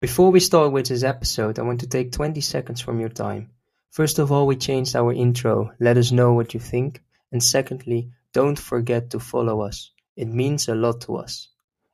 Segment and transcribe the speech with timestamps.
[0.00, 3.50] Before we start with this episode, I want to take 20 seconds from your time.
[3.90, 5.72] First of all, we changed our intro.
[5.80, 7.02] Let us know what you think.
[7.32, 9.90] And secondly, don't forget to follow us.
[10.16, 11.48] It means a lot to us.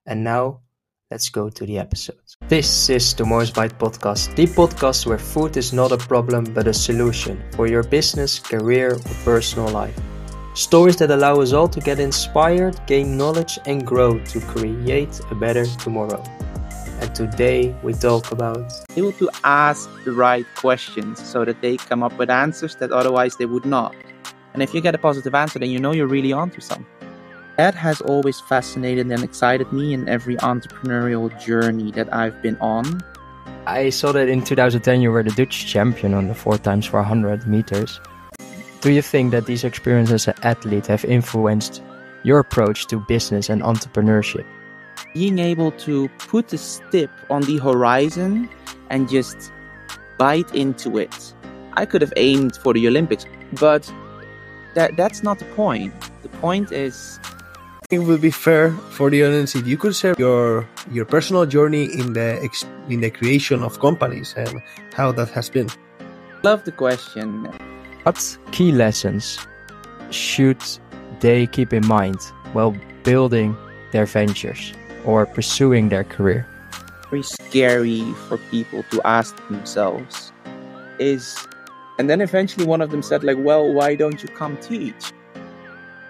[0.05, 0.61] And now,
[1.11, 2.21] let's go to the episode.
[2.47, 6.69] This is the Moore's Bite podcast, the podcast where food is not a problem but
[6.69, 9.99] a solution for your business, career, or personal life.
[10.53, 15.35] Stories that allow us all to get inspired, gain knowledge, and grow to create a
[15.35, 16.23] better tomorrow.
[17.05, 22.03] And today we talk about able to ask the right questions so that they come
[22.03, 23.95] up with answers that otherwise they would not.
[24.55, 26.87] And if you get a positive answer, then you know you're really onto something.
[27.59, 33.03] That has always fascinated and excited me in every entrepreneurial journey that I've been on.
[33.67, 37.47] I saw that in 2010 you were the Dutch champion on the 4 times 400
[37.47, 38.01] meters.
[38.81, 41.83] Do you think that these experiences as an athlete have influenced
[42.23, 44.47] your approach to business and entrepreneurship?
[45.15, 48.51] Being able to put a stip on the horizon
[48.91, 49.53] and just
[50.19, 51.33] bite into it.
[51.75, 53.25] I could have aimed for the Olympics,
[53.61, 53.91] but
[54.75, 55.95] that that's not the point.
[56.23, 57.19] The point is
[57.91, 61.85] it would be fair for the audience if you could share your your personal journey
[61.85, 62.41] in the
[62.89, 64.61] in the creation of companies and
[64.95, 65.69] how that has been.
[66.43, 67.49] Love the question.
[68.03, 69.39] What key lessons
[70.11, 70.63] should
[71.21, 72.21] they keep in mind
[72.53, 73.57] while building
[73.93, 74.75] their ventures?
[75.05, 76.47] Or pursuing their career.
[77.11, 80.33] Very scary for people to ask themselves
[80.99, 81.37] is,
[81.99, 85.13] and then eventually one of them said, like, well, why don't you come teach?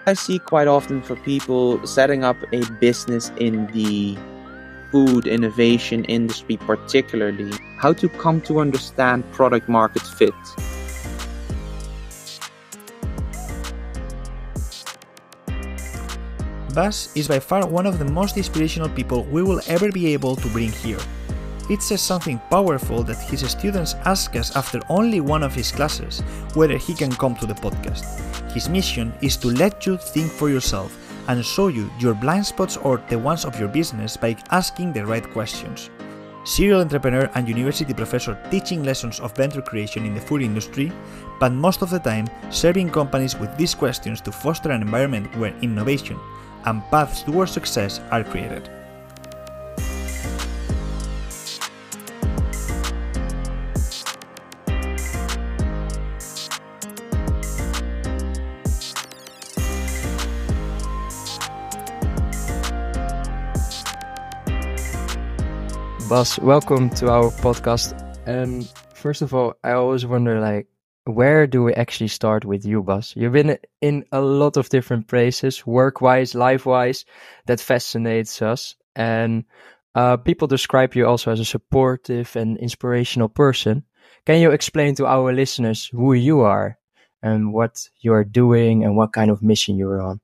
[0.07, 4.17] I see quite often for people setting up a business in the
[4.91, 10.33] food innovation industry, particularly, how to come to understand product market fit
[16.75, 20.35] Bas is by far one of the most inspirational people we will ever be able
[20.35, 20.99] to bring here.
[21.69, 26.19] It says something powerful that his students ask us after only one of his classes
[26.53, 28.03] whether he can come to the podcast.
[28.51, 30.91] His mission is to let you think for yourself
[31.29, 35.05] and show you your blind spots or the ones of your business by asking the
[35.05, 35.89] right questions.
[36.43, 40.91] Serial entrepreneur and university professor teaching lessons of venture creation in the food industry,
[41.39, 45.55] but most of the time serving companies with these questions to foster an environment where
[45.61, 46.19] innovation,
[46.65, 48.69] and paths towards success are created.
[66.07, 67.99] Bas, welcome to our podcast.
[68.27, 70.67] And first of all, I always wonder like
[71.05, 73.15] where do we actually start with you, Bas?
[73.15, 77.05] You've been in a lot of different places, work-wise, life-wise.
[77.45, 79.45] That fascinates us, and
[79.93, 83.83] uh, people describe you also as a supportive and inspirational person.
[84.25, 86.77] Can you explain to our listeners who you are
[87.21, 90.19] and what you are doing and what kind of mission you're on?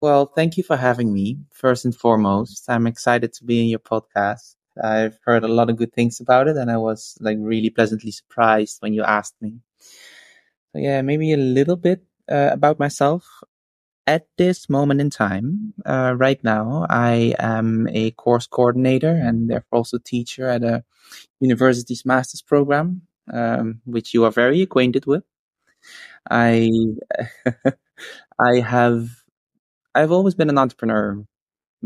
[0.00, 1.40] Well, thank you for having me.
[1.52, 4.54] First and foremost, I'm excited to be in your podcast.
[4.80, 8.12] I've heard a lot of good things about it, and I was like really pleasantly
[8.12, 9.60] surprised when you asked me.
[10.78, 13.26] Yeah, maybe a little bit uh, about myself.
[14.06, 19.78] At this moment in time, uh, right now, I am a course coordinator and therefore
[19.78, 20.84] also teacher at a
[21.40, 23.02] university's master's program,
[23.32, 25.24] um, which you are very acquainted with.
[26.30, 26.70] I
[28.40, 29.08] I have
[29.94, 31.24] I've always been an entrepreneur.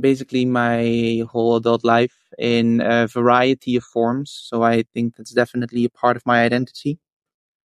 [0.01, 4.31] Basically, my whole adult life in a variety of forms.
[4.33, 6.99] So I think that's definitely a part of my identity.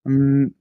[0.05, 0.55] Um,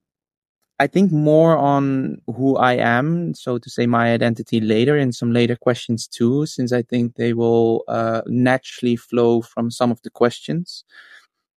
[0.81, 5.33] I think more on who I am, so to say, my identity later in some
[5.33, 10.11] later questions too, since I think they will uh, naturally flow from some of the
[10.11, 10.84] questions.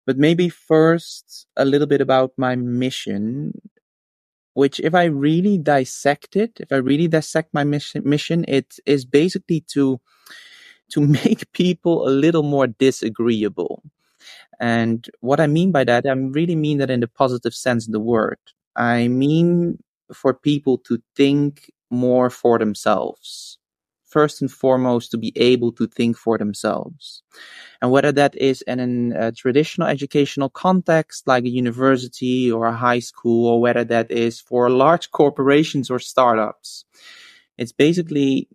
[0.06, 3.54] But maybe first a little bit about my mission,
[4.54, 9.06] which, if I really dissect it, if I really dissect my mission, mission it is
[9.06, 10.00] basically to
[10.92, 13.84] to make people a little more disagreeable.
[14.60, 17.94] And what I mean by that, I really mean that in the positive sense of
[17.94, 18.40] the word.
[18.78, 19.80] I mean
[20.14, 23.60] for people to think more for themselves.
[24.06, 27.24] First and foremost, to be able to think for themselves.
[27.82, 32.76] And whether that is in a uh, traditional educational context, like a university or a
[32.76, 36.86] high school, or whether that is for large corporations or startups,
[37.58, 38.50] it's basically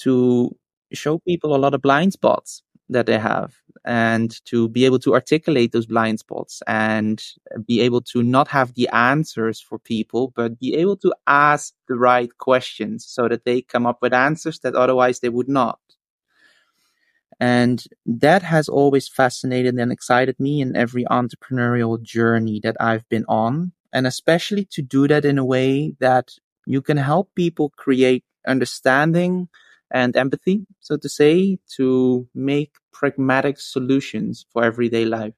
[0.00, 0.56] to
[0.92, 3.54] show people a lot of blind spots that they have
[3.84, 7.22] and to be able to articulate those blind spots and
[7.66, 11.96] be able to not have the answers for people, but be able to ask the
[11.96, 15.80] right questions so that they come up with answers that otherwise they would not.
[17.40, 23.24] And that has always fascinated and excited me in every entrepreneurial journey that I've been
[23.26, 23.72] on.
[23.92, 26.36] And especially to do that in a way that
[26.66, 29.48] you can help people create understanding
[29.92, 35.34] and empathy, so to say, to make pragmatic solutions for everyday life.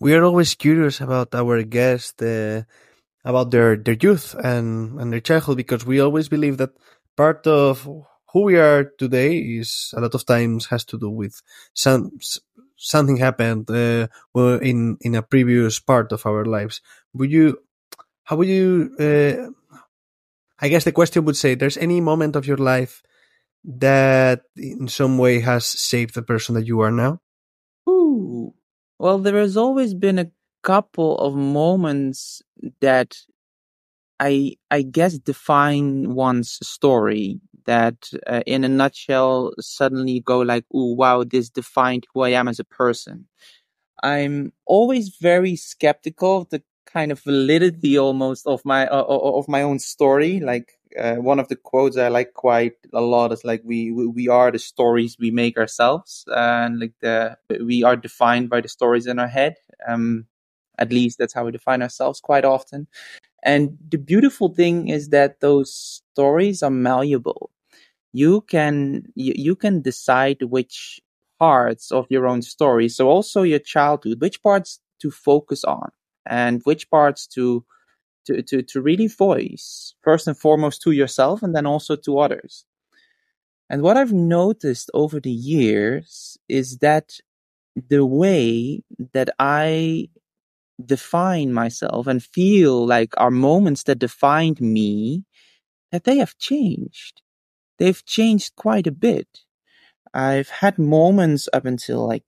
[0.00, 2.62] We are always curious about our guests, uh,
[3.24, 6.70] about their, their youth and, and their childhood, because we always believe that
[7.16, 7.86] part of
[8.32, 11.40] who we are today is a lot of times has to do with
[11.74, 12.18] some
[12.76, 16.80] something happened uh, in in a previous part of our lives.
[17.14, 17.58] Would you?
[18.24, 18.96] How would you?
[18.98, 19.52] Uh,
[20.58, 23.02] I guess the question would say, "There's any moment of your life
[23.64, 27.20] that, in some way, has shaped the person that you are now."
[27.88, 28.54] Ooh,
[28.98, 30.30] well, there has always been a
[30.62, 32.42] couple of moments
[32.80, 33.16] that
[34.20, 40.94] I I guess define one's story that uh, in a nutshell suddenly go like, oh
[40.94, 43.26] wow, this defined who I am as a person.
[44.02, 49.62] I'm always very skeptical of the kind of validity almost of my uh, of my
[49.62, 50.40] own story.
[50.40, 54.28] Like uh, one of the quotes I like quite a lot is like we we
[54.28, 59.06] are the stories we make ourselves, and like the we are defined by the stories
[59.06, 59.56] in our head.
[59.88, 60.26] Um,
[60.78, 62.88] at least that's how we define ourselves quite often.
[63.44, 65.74] And the beautiful thing is that those
[66.12, 67.50] stories are malleable.
[68.12, 71.00] You can you, you can decide which
[71.38, 75.90] parts of your own story, so also your childhood, which parts to focus on
[76.26, 77.64] and which parts to
[78.26, 82.64] to, to, to really voice first and foremost to yourself and then also to others.
[83.70, 87.14] And what I've noticed over the years is that
[87.88, 88.82] the way
[89.12, 90.08] that I
[90.84, 95.24] define myself and feel like are moments that defined me,
[95.90, 97.22] that they have changed.
[97.78, 99.40] They've changed quite a bit.
[100.14, 102.24] I've had moments up until like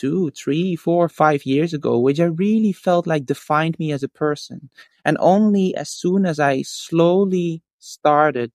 [0.00, 4.08] two, three, four, five years ago, which I really felt like defined me as a
[4.24, 4.70] person.
[5.04, 8.52] And only as soon as I slowly started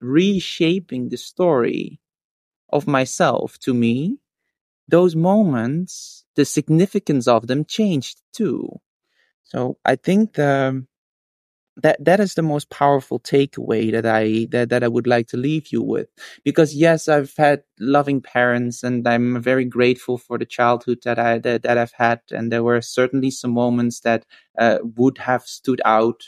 [0.00, 2.00] reshaping the story
[2.70, 4.18] of myself to me,
[4.88, 8.80] those moments, the significance of them changed too.
[9.44, 10.86] So I think the,
[11.82, 15.36] that that is the most powerful takeaway that I that, that I would like to
[15.36, 16.08] leave you with.
[16.44, 21.38] Because yes, I've had loving parents and I'm very grateful for the childhood that I
[21.38, 22.20] that, that I've had.
[22.30, 24.26] And there were certainly some moments that
[24.58, 26.22] uh, would have stood out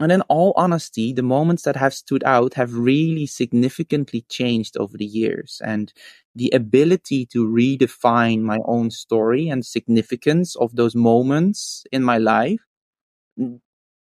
[0.00, 4.96] and in all honesty, the moments that have stood out have really significantly changed over
[4.96, 5.60] the years.
[5.62, 5.92] And
[6.34, 12.60] the ability to redefine my own story and significance of those moments in my life,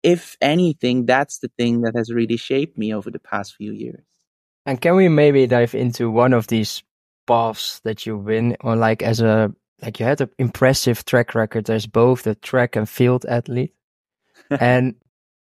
[0.02, 4.04] if anything, that's the thing that has really shaped me over the past few years.
[4.66, 6.82] And can we maybe dive into one of these
[7.26, 9.52] paths that you win or like as a
[9.82, 13.74] like you had an impressive track record as both a track and field athlete
[14.60, 14.94] and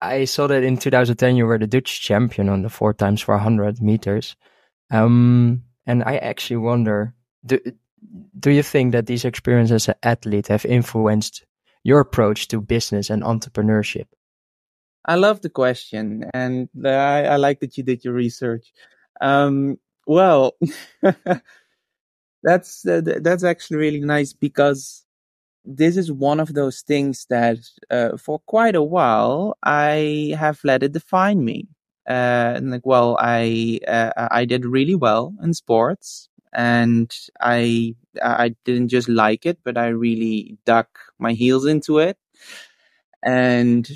[0.03, 3.81] I saw that in 2010 you were the Dutch champion on the four times 400
[3.81, 4.35] meters.
[4.91, 7.15] Um, and I actually wonder,
[7.47, 7.61] do,
[8.39, 11.45] do you think that these experiences as an athlete have influenced
[11.85, 14.07] your approach to business and entrepreneurship?
[15.05, 18.73] I love the question, and I, I like that you did your research.
[19.21, 20.57] Um, well,
[22.43, 25.05] that's uh, that's actually really nice because
[25.65, 27.59] this is one of those things that
[27.91, 31.69] uh, for quite a while I have let it define me.
[32.09, 38.57] Uh, and like, well, I uh, I did really well in sports, and I I
[38.65, 40.87] didn't just like it, but I really dug
[41.19, 42.19] my heels into it.
[43.23, 43.89] And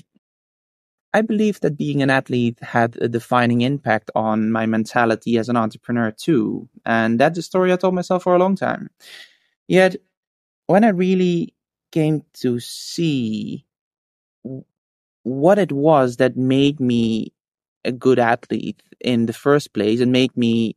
[1.14, 5.56] I believe that being an athlete had a defining impact on my mentality as an
[5.56, 8.90] entrepreneur too, and that's a story I told myself for a long time.
[9.68, 9.96] Yet,
[10.66, 11.54] when I really
[11.92, 13.64] came to see
[15.22, 17.32] what it was that made me
[17.84, 20.76] a good athlete in the first place and made me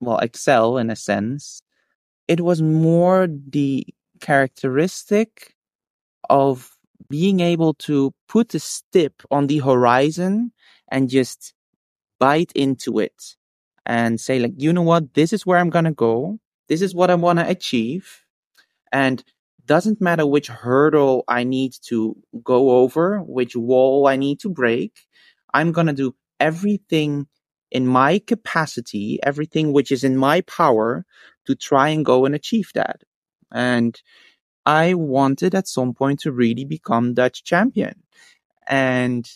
[0.00, 1.62] well excel in a sense
[2.28, 3.86] it was more the
[4.20, 5.56] characteristic
[6.30, 6.78] of
[7.10, 10.52] being able to put a stip on the horizon
[10.90, 11.54] and just
[12.20, 13.36] bite into it
[13.86, 16.38] and say like you know what this is where i'm going to go
[16.68, 18.22] this is what i want to achieve
[18.92, 19.24] and
[19.66, 25.06] doesn't matter which hurdle I need to go over, which wall I need to break.
[25.54, 27.26] I'm going to do everything
[27.70, 31.04] in my capacity, everything which is in my power
[31.46, 33.02] to try and go and achieve that.
[33.52, 34.00] And
[34.66, 38.02] I wanted at some point to really become Dutch champion.
[38.68, 39.30] And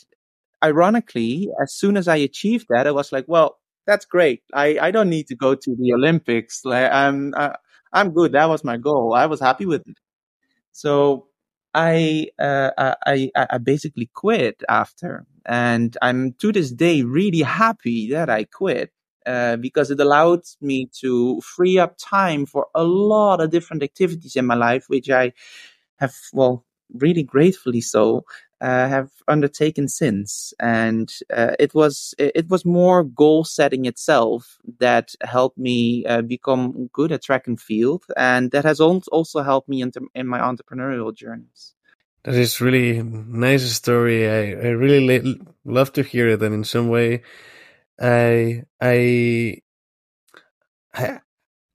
[0.62, 4.43] ironically, as soon as I achieved that, I was like, well, that's great.
[4.54, 6.64] I, I don't need to go to the Olympics.
[6.64, 7.57] Like I'm, I,
[7.93, 8.33] I'm good.
[8.33, 9.14] That was my goal.
[9.14, 9.99] I was happy with it.
[10.73, 11.28] So
[11.75, 12.71] I, uh,
[13.07, 18.45] I, I, I basically quit after, and I'm to this day really happy that I
[18.45, 18.93] quit.
[19.26, 24.37] Uh, because it allowed me to free up time for a lot of different activities
[24.37, 25.33] in my life, which I
[25.97, 28.25] have, well, really gratefully so,
[28.61, 30.54] uh, have undertaken since.
[30.61, 36.88] And uh, it was it was more goal setting itself that helped me uh, become
[36.93, 41.14] good at track and field, and that has also helped me in, in my entrepreneurial
[41.14, 41.75] journeys.
[42.25, 44.28] That is really nice story.
[44.28, 47.23] I, I really love to hear it, and in some way,
[48.00, 49.58] I I
[50.94, 51.20] I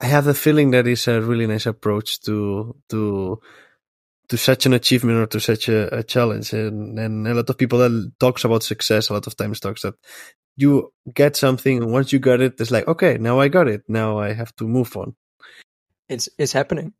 [0.01, 3.39] I have the feeling that is a really nice approach to to
[4.29, 6.53] to such an achievement or to such a, a challenge.
[6.53, 9.81] And, and a lot of people that talks about success a lot of times talks
[9.81, 9.95] that
[10.55, 13.83] you get something and once you got it, it's like, okay, now I got it.
[13.87, 15.15] Now I have to move on.
[16.07, 16.93] It's, it's happening.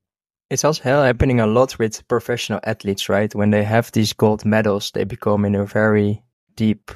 [0.49, 3.33] It's also happening a lot with professional athletes, right?
[3.35, 6.23] When they have these gold medals, they become in a very
[6.55, 6.91] deep,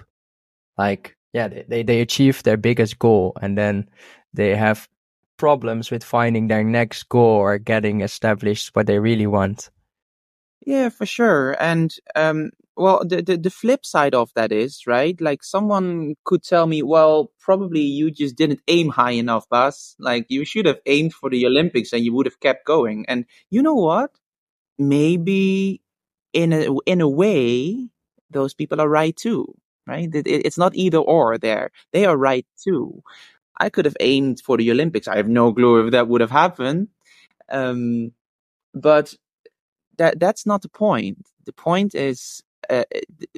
[0.77, 3.89] like, yeah, they, they, they achieve their biggest goal and then
[4.33, 4.87] they have
[5.37, 9.69] problems with finding their next goal or getting established what they really want.
[10.65, 11.57] Yeah, for sure.
[11.61, 15.19] And um, well, the, the the flip side of that is right.
[15.19, 19.95] Like someone could tell me, well, probably you just didn't aim high enough, Bas.
[19.99, 23.05] Like you should have aimed for the Olympics, and you would have kept going.
[23.07, 24.11] And you know what?
[24.77, 25.81] Maybe
[26.31, 27.89] in a in a way,
[28.29, 29.53] those people are right too.
[29.87, 30.09] Right?
[30.13, 31.37] It, it's not either or.
[31.37, 33.03] There, they are right too.
[33.59, 35.07] I could have aimed for the Olympics.
[35.07, 36.89] I have no clue if that would have happened.
[37.49, 38.11] Um,
[38.73, 39.13] but
[39.97, 41.27] that that's not the point.
[41.45, 42.85] The point is, uh,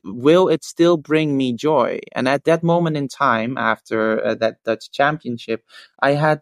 [0.03, 1.99] will it still bring me joy?
[2.13, 5.63] And at that moment in time, after uh, that Dutch championship,
[6.01, 6.41] I had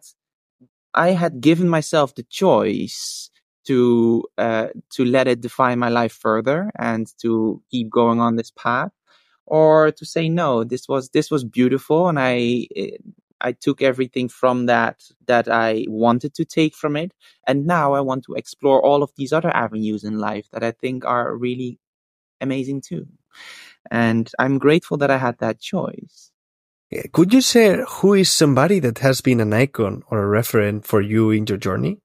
[0.94, 3.30] I had given myself the choice
[3.66, 8.50] to uh, to let it define my life further and to keep going on this
[8.52, 8.92] path,
[9.46, 10.64] or to say no.
[10.64, 12.66] This was this was beautiful, and I
[13.40, 17.12] I took everything from that that I wanted to take from it.
[17.46, 20.70] And now I want to explore all of these other avenues in life that I
[20.70, 21.78] think are really
[22.40, 23.06] amazing too.
[23.90, 26.30] And I'm grateful that I had that choice.
[27.12, 31.00] Could you say who is somebody that has been an icon or a referent for
[31.00, 31.98] you in your journey?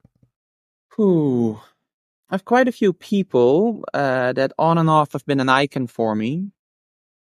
[0.96, 1.60] Who?
[2.29, 6.15] I've quite a few people uh, that on and off have been an icon for
[6.15, 6.51] me.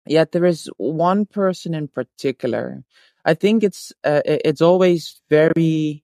[0.08, 2.84] Yet there is one person in particular
[3.26, 6.04] I think it's uh, it's always very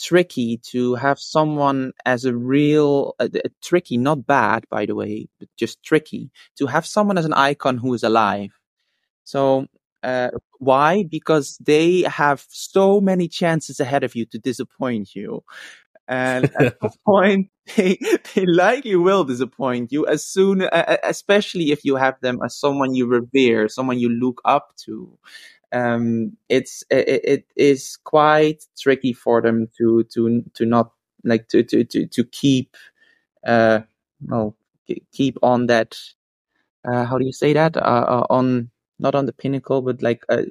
[0.00, 3.28] tricky to have someone as a real uh,
[3.62, 7.76] tricky, not bad, by the way, but just tricky to have someone as an icon
[7.78, 8.50] who is alive.
[9.24, 9.66] So
[10.02, 11.04] uh, why?
[11.04, 15.42] Because they have so many chances ahead of you to disappoint you.
[16.08, 17.98] And at some point, they,
[18.34, 20.62] they likely will disappoint you as soon,
[21.02, 25.18] especially if you have them as someone you revere, someone you look up to.
[25.72, 30.92] Um, it's it, it is quite tricky for them to to to not
[31.24, 32.76] like to to to, to keep
[33.46, 33.80] uh
[34.28, 34.56] well
[35.12, 35.96] keep on that
[36.84, 37.76] uh, how do you say that?
[37.76, 40.42] Uh, uh, on not on the pinnacle but like uh,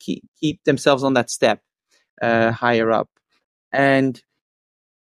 [0.00, 1.62] keep keep themselves on that step
[2.22, 3.10] uh, higher up.
[3.72, 4.22] And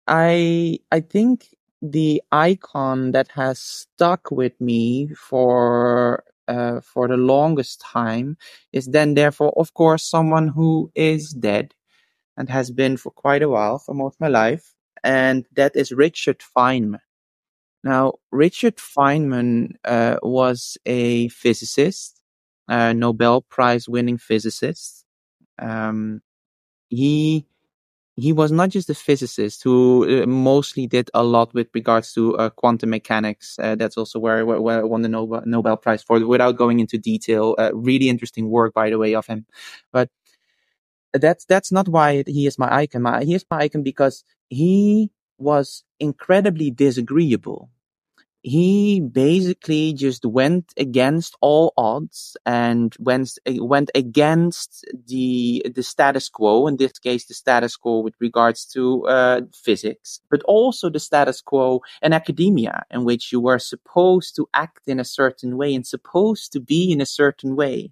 [0.07, 7.81] i i think the icon that has stuck with me for uh, for the longest
[7.81, 8.37] time
[8.71, 11.73] is then therefore of course someone who is dead
[12.37, 15.91] and has been for quite a while for most of my life and that is
[15.91, 16.99] richard feynman.
[17.83, 22.21] Now richard feynman uh, was a physicist
[22.67, 25.05] a nobel prize winning physicist.
[25.59, 26.21] Um,
[26.89, 27.45] he
[28.15, 32.37] he was not just a physicist who uh, mostly did a lot with regards to
[32.37, 33.59] uh, quantum mechanics.
[33.59, 36.79] Uh, that's also where, where, where, I won the Nobel, Nobel Prize for, without going
[36.79, 37.55] into detail.
[37.57, 39.45] Uh, really interesting work, by the way, of him.
[39.91, 40.09] But
[41.13, 43.01] that's that's not why he is my icon.
[43.01, 47.69] My, he is my icon because he was incredibly disagreeable
[48.45, 56.67] he basically just went against all odds and went went against the the status quo.
[56.67, 61.41] In this case, the status quo with regards to uh, physics, but also the status
[61.41, 65.87] quo in academia, in which you were supposed to act in a certain way and
[65.87, 67.91] supposed to be in a certain way.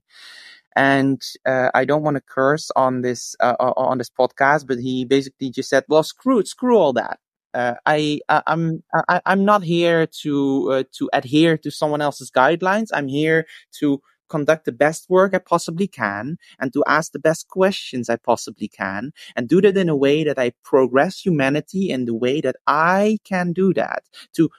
[0.75, 5.03] And uh, I don't want to curse on this uh, on this podcast, but he
[5.03, 7.17] basically just said, "Well, screw it, screw all that."
[7.53, 12.31] Uh, I, I am I, am not here to uh, to adhere to someone else's
[12.31, 12.87] guidelines.
[12.93, 13.45] I'm here
[13.79, 18.15] to conduct the best work I possibly can and to ask the best questions I
[18.15, 22.41] possibly can and do that in a way that I progress humanity in the way
[22.41, 24.03] that I can do that
[24.35, 24.49] to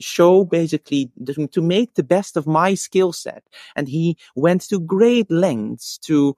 [0.00, 1.10] show basically
[1.52, 3.44] to make the best of my skill set.
[3.76, 6.34] And he went to great lengths to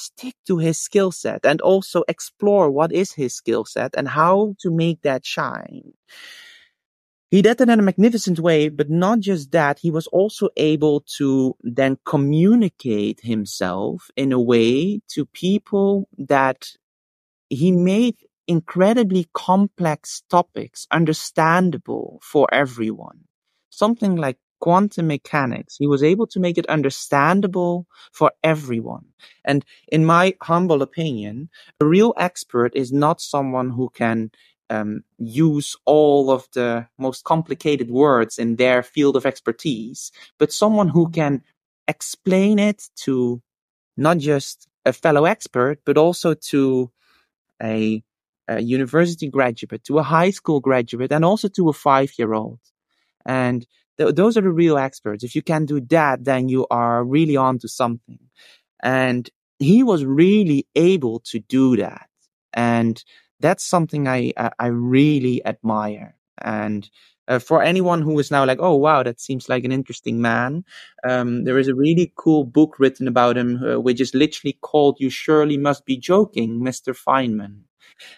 [0.00, 4.54] stick to his skill set and also explore what is his skill set and how
[4.60, 5.92] to make that shine.
[7.30, 11.02] He did that in a magnificent way, but not just that, he was also able
[11.18, 16.70] to then communicate himself in a way to people that
[17.50, 23.24] he made incredibly complex topics understandable for everyone.
[23.68, 25.76] Something like quantum mechanics.
[25.76, 29.06] He was able to make it understandable for everyone.
[29.44, 31.48] And in my humble opinion,
[31.80, 34.30] a real expert is not someone who can
[34.70, 40.88] um, use all of the most complicated words in their field of expertise, but someone
[40.88, 41.42] who can
[41.86, 43.40] explain it to
[43.96, 46.90] not just a fellow expert, but also to
[47.62, 48.02] a,
[48.46, 52.60] a university graduate, to a high school graduate, and also to a five year old.
[53.24, 53.66] And
[53.98, 55.24] th- those are the real experts.
[55.24, 58.18] If you can do that, then you are really on to something.
[58.82, 59.28] And
[59.58, 62.08] he was really able to do that.
[62.52, 63.02] And
[63.40, 66.16] that's something I, I really admire.
[66.40, 66.88] And
[67.26, 70.64] uh, for anyone who is now like, oh wow, that seems like an interesting man,
[71.06, 74.96] um, there is a really cool book written about him, uh, which is literally called
[74.98, 76.94] "You Surely Must Be Joking, Mr.
[76.94, 77.67] Feynman."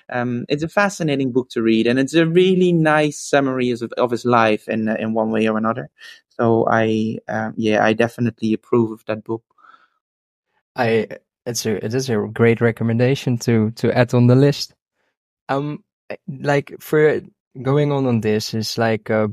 [0.08, 4.10] Um, it's a fascinating book to read, and it's a really nice summary of, of
[4.10, 5.90] his life in uh, in one way or another.
[6.28, 9.44] So I, uh, yeah, I definitely approve of that book.
[10.76, 11.06] I
[11.46, 14.74] it's a it is a great recommendation to to add on the list.
[15.48, 17.20] Um, eh, like for
[17.62, 19.28] going on on this is like uh,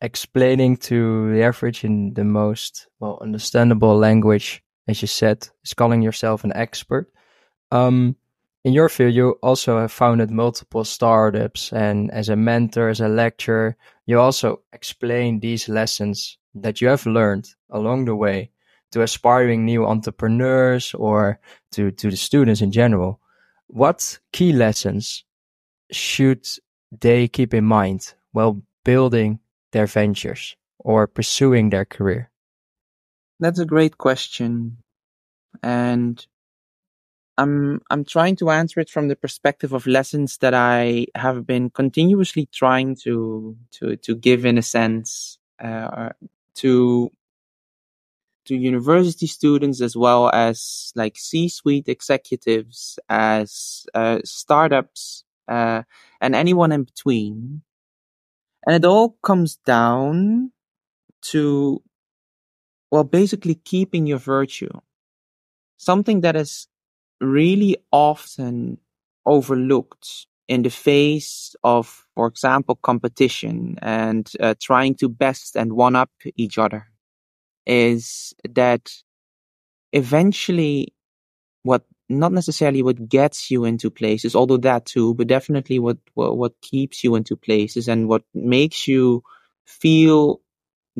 [0.00, 6.02] explaining to the average in the most well understandable language, as you said, is calling
[6.02, 7.12] yourself an expert.
[7.70, 8.16] Um,
[8.64, 13.08] in your field, you also have founded multiple startups, and as a mentor, as a
[13.08, 18.50] lecturer, you also explain these lessons that you have learned along the way
[18.90, 21.38] to aspiring new entrepreneurs or
[21.72, 23.20] to, to the students in general.
[23.68, 25.24] What key lessons
[25.92, 26.48] should
[26.90, 29.40] they keep in mind while building
[29.72, 32.30] their ventures or pursuing their career?
[33.40, 34.78] That's a great question.
[35.62, 36.24] And
[37.38, 41.70] I'm I'm trying to answer it from the perspective of lessons that I have been
[41.70, 46.10] continuously trying to to to give in a sense uh,
[46.56, 47.12] to
[48.46, 55.82] to university students as well as like C-suite executives, as uh, startups, uh,
[56.20, 57.62] and anyone in between.
[58.66, 60.52] And it all comes down
[61.30, 61.82] to,
[62.90, 64.72] well, basically keeping your virtue.
[65.76, 66.68] Something that is
[67.20, 68.78] really often
[69.26, 75.94] overlooked in the face of, for example, competition and uh, trying to best and one
[75.94, 76.86] up each other
[77.66, 78.90] is that
[79.92, 80.94] eventually
[81.62, 86.38] what not necessarily what gets you into places, although that too, but definitely what, what,
[86.38, 89.22] what keeps you into places and what makes you
[89.66, 90.40] feel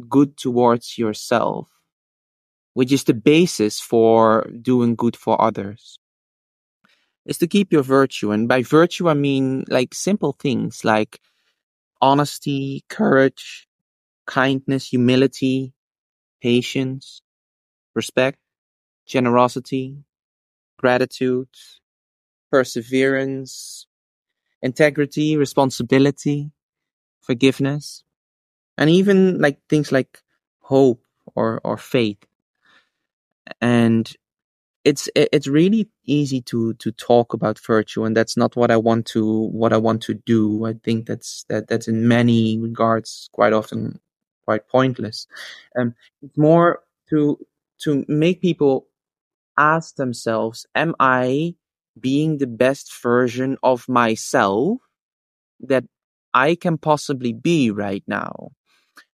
[0.08, 1.68] good towards yourself,
[2.74, 5.98] which is the basis for doing good for others,
[7.28, 8.32] is to keep your virtue.
[8.32, 11.20] And by virtue, I mean like simple things like
[12.00, 13.68] honesty, courage,
[14.26, 15.74] kindness, humility,
[16.40, 17.22] patience,
[17.94, 18.38] respect,
[19.06, 19.98] generosity,
[20.78, 21.48] gratitude,
[22.50, 23.86] perseverance,
[24.62, 26.50] integrity, responsibility,
[27.20, 28.04] forgiveness,
[28.78, 30.22] and even like things like
[30.60, 32.24] hope or, or faith.
[33.60, 34.10] And
[34.88, 39.04] it's it's really easy to to talk about virtue and that's not what I want
[39.08, 40.64] to what I want to do.
[40.64, 44.00] I think that's that that's in many regards quite often
[44.46, 45.26] quite pointless.
[45.78, 47.38] Um, it's more to
[47.82, 48.86] to make people
[49.58, 51.56] ask themselves, am I
[52.00, 54.78] being the best version of myself
[55.60, 55.84] that
[56.32, 58.52] I can possibly be right now?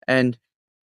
[0.05, 0.37] And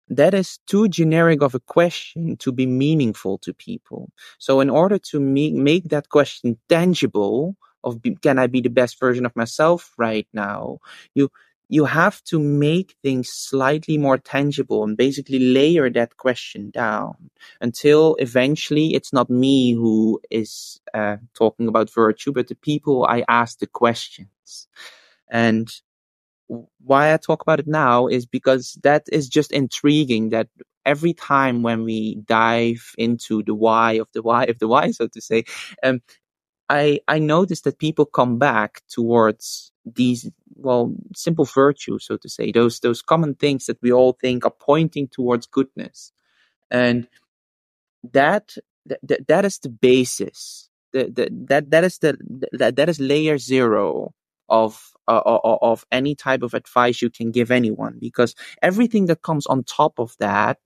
[0.09, 4.11] that is too generic of a question to be meaningful to people.
[4.37, 8.69] So in order to make, make that question tangible of be, can I be the
[8.69, 10.79] best version of myself right now,
[11.13, 11.29] you
[11.67, 18.15] you have to make things slightly more tangible and basically layer that question down until
[18.19, 23.57] eventually it's not me who is uh, talking about virtue, but the people I ask
[23.57, 24.67] the questions.
[25.29, 25.67] And
[26.47, 30.47] why I talk about it now is because that is just intriguing that
[30.85, 35.07] every time when we dive into the why of the why of the why, so
[35.07, 35.45] to say,
[35.83, 36.01] um,
[36.69, 42.51] I I notice that people come back towards these well simple virtues, so to say,
[42.51, 46.11] those those common things that we all think are pointing towards goodness,
[46.71, 47.07] and
[48.13, 48.55] that
[48.87, 50.69] that, that is the basis.
[50.93, 52.17] The, the, that that is the
[52.53, 54.13] that, that is layer zero
[54.49, 55.21] of uh,
[55.61, 59.99] of any type of advice you can give anyone because everything that comes on top
[59.99, 60.59] of that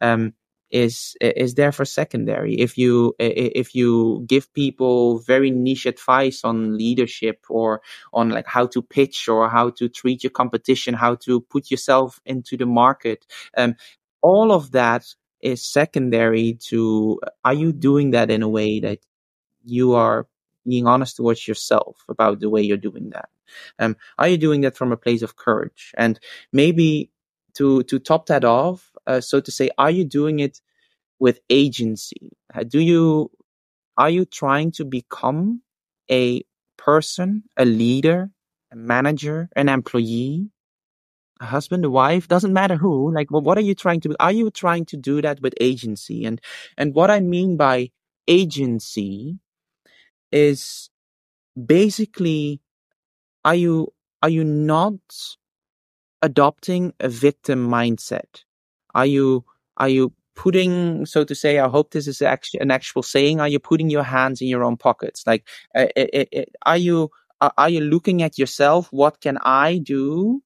[0.00, 0.34] um,
[0.70, 2.54] is is there for secondary.
[2.54, 7.80] If you if you give people very niche advice on leadership or
[8.12, 12.20] on like how to pitch or how to treat your competition how to put yourself
[12.26, 13.24] into the market
[13.56, 13.76] um,
[14.20, 15.04] all of that
[15.40, 18.98] is secondary to are you doing that in a way that
[19.64, 20.26] you are
[20.66, 23.28] being honest towards yourself about the way you're doing that
[23.78, 26.18] um, are you doing that from a place of courage and
[26.52, 27.10] maybe
[27.54, 30.60] to to top that off uh, so to say are you doing it
[31.18, 33.30] with agency uh, do you
[33.96, 35.62] are you trying to become
[36.10, 36.42] a
[36.76, 38.30] person a leader
[38.72, 40.50] a manager an employee
[41.40, 43.12] a husband, a wife, doesn't matter who.
[43.12, 44.14] Like, well, what are you trying to?
[44.20, 46.24] Are you trying to do that with agency?
[46.24, 46.40] And
[46.78, 47.90] and what I mean by
[48.28, 49.38] agency
[50.34, 50.90] is
[51.66, 52.60] basically,
[53.44, 53.92] are you
[54.22, 54.98] are you not
[56.22, 58.44] adopting a victim mindset?
[58.94, 59.44] Are you
[59.76, 63.40] are you putting, so to say, I hope this is actually an actual saying.
[63.40, 65.24] Are you putting your hands in your own pockets?
[65.26, 68.88] Like, uh, it, it, it, are you uh, are you looking at yourself?
[68.92, 70.42] What can I do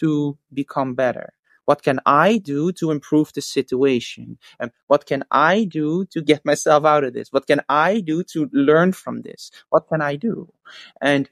[0.00, 1.32] to become better?
[1.64, 4.38] What can I do to improve the situation?
[4.58, 7.28] And what can I do to get myself out of this?
[7.30, 9.50] What can I do to learn from this?
[9.70, 10.52] What can I do?
[11.00, 11.28] And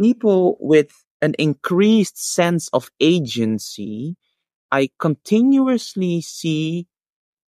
[0.00, 4.16] people with an increased sense of agency,
[4.70, 6.86] I continuously see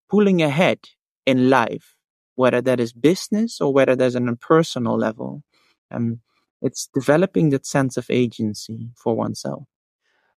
[0.09, 0.81] pulling ahead
[1.27, 1.95] in life,
[2.35, 5.43] whether that is business or whether that's on a personal level.
[5.91, 6.21] Um,
[6.63, 9.65] it's developing that sense of agency for oneself.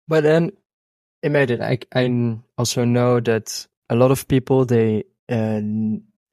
[0.06, 0.52] But then,
[1.22, 5.60] imagine I I also know that a lot of people they uh,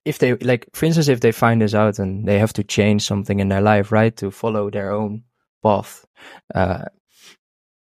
[0.06, 3.04] if they like for instance if they find this out and they have to change
[3.04, 5.24] something in their life right to follow their own
[5.64, 6.06] path.
[6.54, 6.86] Uh,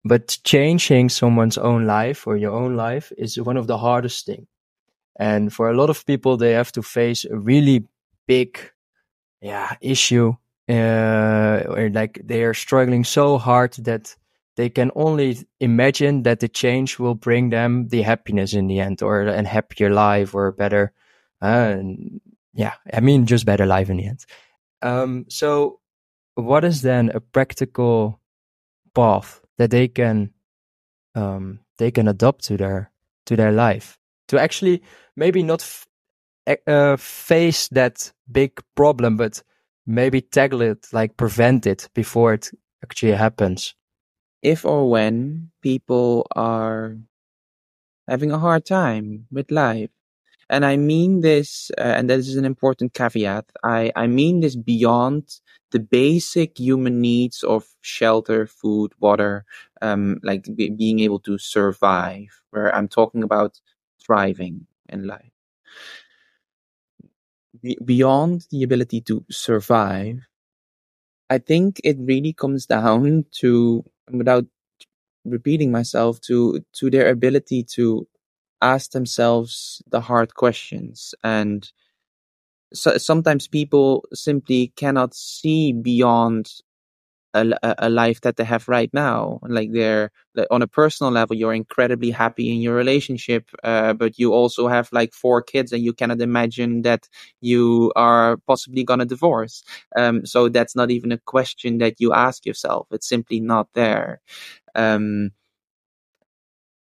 [0.06, 4.48] but changing someone's own life or your own life is one of the hardest thing.
[5.20, 7.86] And for a lot of people, they have to face a really
[8.26, 8.60] big,
[9.42, 10.36] yeah, issue.
[10.70, 14.16] Uh, or like they are struggling so hard that
[14.60, 19.02] they can only imagine that the change will bring them the happiness in the end
[19.02, 20.92] or a happier life or better
[21.42, 21.78] uh,
[22.54, 24.26] yeah i mean just better life in the end.
[24.82, 25.80] Um, so
[26.36, 28.20] what is then a practical
[28.94, 30.34] path that they can
[31.16, 32.92] um, they can adopt to their
[33.28, 33.98] to their life?
[34.28, 34.84] To actually
[35.16, 35.88] maybe not f-
[36.68, 39.42] uh, face that big problem but
[39.86, 42.52] maybe tackle it like prevent it before it
[42.84, 43.74] actually happens
[44.42, 46.98] if or when people are
[48.08, 49.90] having a hard time with life.
[50.50, 53.46] And I mean this, uh, and this is an important caveat.
[53.64, 59.46] I, I mean this beyond the basic human needs of shelter, food, water,
[59.82, 63.60] um, like be, being able to survive, where I'm talking about
[64.06, 65.32] thriving in life.
[67.62, 70.28] Be- beyond the ability to survive,
[71.30, 74.46] I think it really comes down to without
[75.26, 78.08] repeating myself to to their ability to
[78.62, 81.16] ask themselves the hard questions.
[81.24, 81.70] And
[82.74, 86.52] so, sometimes people simply cannot see beyond
[87.34, 87.46] a,
[87.80, 89.40] a life that they have right now.
[89.44, 90.12] Like they're
[90.52, 94.90] on a personal level, you're incredibly happy in your relationship, uh, but you also have
[94.92, 97.08] like four kids, and you cannot imagine that
[97.42, 99.64] you are possibly gonna divorce.
[99.98, 102.88] Um, so that's not even a question that you ask yourself.
[102.92, 104.22] It's simply not there.
[104.76, 105.32] Um,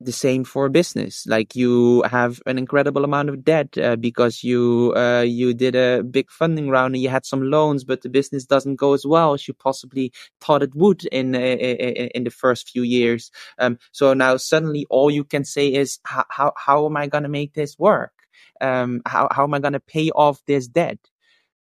[0.01, 1.27] the same for business.
[1.27, 6.03] Like you have an incredible amount of debt uh, because you uh, you did a
[6.03, 9.35] big funding round and you had some loans but the business doesn't go as well
[9.35, 13.31] as you possibly thought it would in uh, in the first few years.
[13.59, 17.29] Um, so now suddenly all you can say is how how am i going to
[17.29, 18.13] make this work?
[18.61, 20.99] Um, how how am i going to pay off this debt?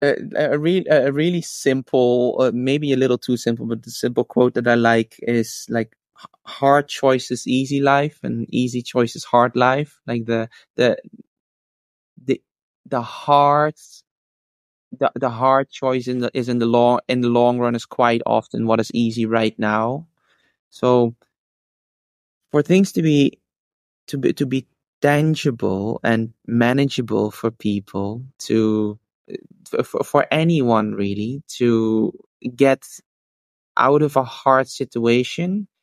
[0.01, 4.23] A, a, re- a really simple, uh, maybe a little too simple, but the simple
[4.23, 5.98] quote that I like is like
[6.47, 9.99] hard choices easy life and easy choices hard life.
[10.07, 10.99] Like the the
[12.25, 12.41] the
[12.87, 13.75] the hard
[14.99, 17.85] the, the hard choice in the is in the long in the long run is
[17.85, 20.07] quite often what is easy right now.
[20.71, 21.15] So
[22.51, 23.39] for things to be
[24.09, 24.67] to be to be
[25.01, 28.99] tangible and manageable for people to
[29.31, 32.13] uh, for, for anyone really to
[32.57, 32.85] get
[33.77, 35.78] out of a hard situation it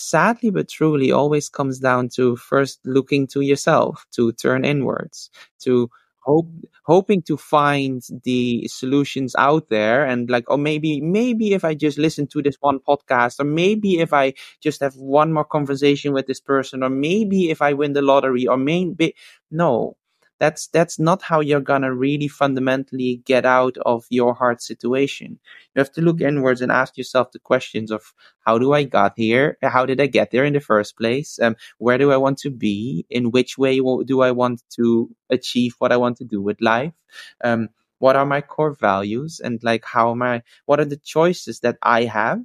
[0.00, 5.90] sadly but truly always comes down to first looking to yourself to turn inwards to
[6.20, 6.48] hope
[6.84, 11.96] hoping to find the solutions out there and like oh maybe maybe if i just
[11.98, 16.26] listen to this one podcast or maybe if i just have one more conversation with
[16.26, 19.14] this person or maybe if i win the lottery or maybe
[19.50, 19.96] no
[20.40, 25.38] that's that's not how you're gonna really fundamentally get out of your hard situation.
[25.74, 28.02] You have to look inwards and ask yourself the questions of
[28.40, 29.58] how do i got here?
[29.62, 31.38] How did i get there in the first place?
[31.40, 33.06] Um, where do i want to be?
[33.10, 36.94] In which way do i want to achieve what i want to do with life?
[37.44, 39.40] Um, what are my core values?
[39.44, 42.40] And like how am i what are the choices that i have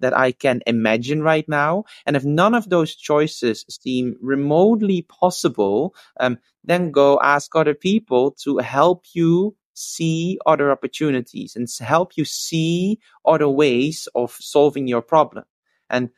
[0.00, 1.84] that I can imagine right now.
[2.04, 8.32] And if none of those choices seem remotely possible, um, then go ask other people
[8.42, 15.02] to help you see other opportunities and help you see other ways of solving your
[15.02, 15.44] problem.
[15.90, 16.10] And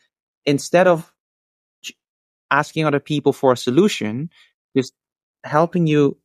[0.46, 1.12] instead of
[2.50, 4.30] asking other people for a solution,
[4.76, 4.94] just
[5.44, 6.16] helping you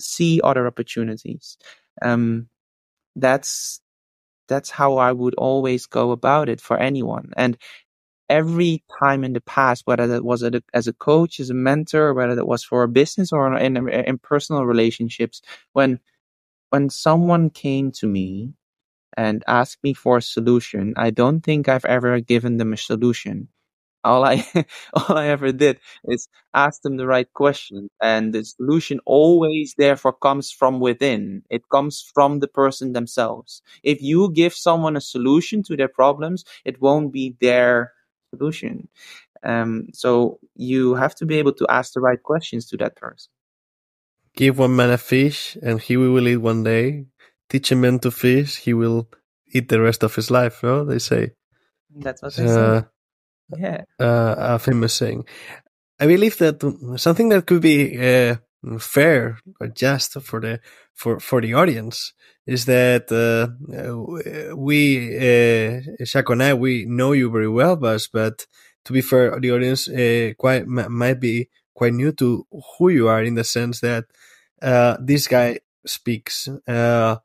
[0.00, 1.58] see other opportunities.
[2.02, 2.48] Um,
[3.16, 3.80] that's
[4.48, 7.32] that's how I would always go about it for anyone.
[7.36, 7.56] And
[8.28, 10.42] every time in the past, whether that was
[10.74, 14.18] as a coach, as a mentor, whether that was for a business or in, in
[14.18, 16.00] personal relationships, when
[16.70, 18.52] when someone came to me
[19.16, 23.48] and asked me for a solution, I don't think I've ever given them a solution
[24.08, 24.36] all I
[24.94, 30.14] all I ever did is ask them the right question, and the solution always therefore
[30.14, 31.42] comes from within.
[31.50, 33.62] It comes from the person themselves.
[33.82, 37.92] If you give someone a solution to their problems, it won't be their
[38.30, 38.88] solution.
[39.44, 43.30] Um, so you have to be able to ask the right questions to that person.
[44.34, 47.06] Give one man a fish, and he will eat one day.
[47.48, 49.08] Teach a man to fish, he will
[49.52, 50.62] eat the rest of his life.
[50.62, 51.32] No, they say.
[51.90, 52.88] That's what they uh, say
[53.56, 53.82] yeah.
[53.98, 55.24] uh, a famous saying.
[56.00, 56.60] I believe that
[56.96, 58.36] something that could be uh,
[58.78, 60.60] fair or just for the
[60.94, 62.12] for for the audience
[62.46, 63.48] is that uh,
[64.56, 68.46] we uh, Jacques and I we know you very well, but but
[68.84, 72.46] to be fair, the audience uh, quite might be quite new to
[72.78, 74.04] who you are in the sense that
[74.62, 77.16] uh, this guy speaks uh,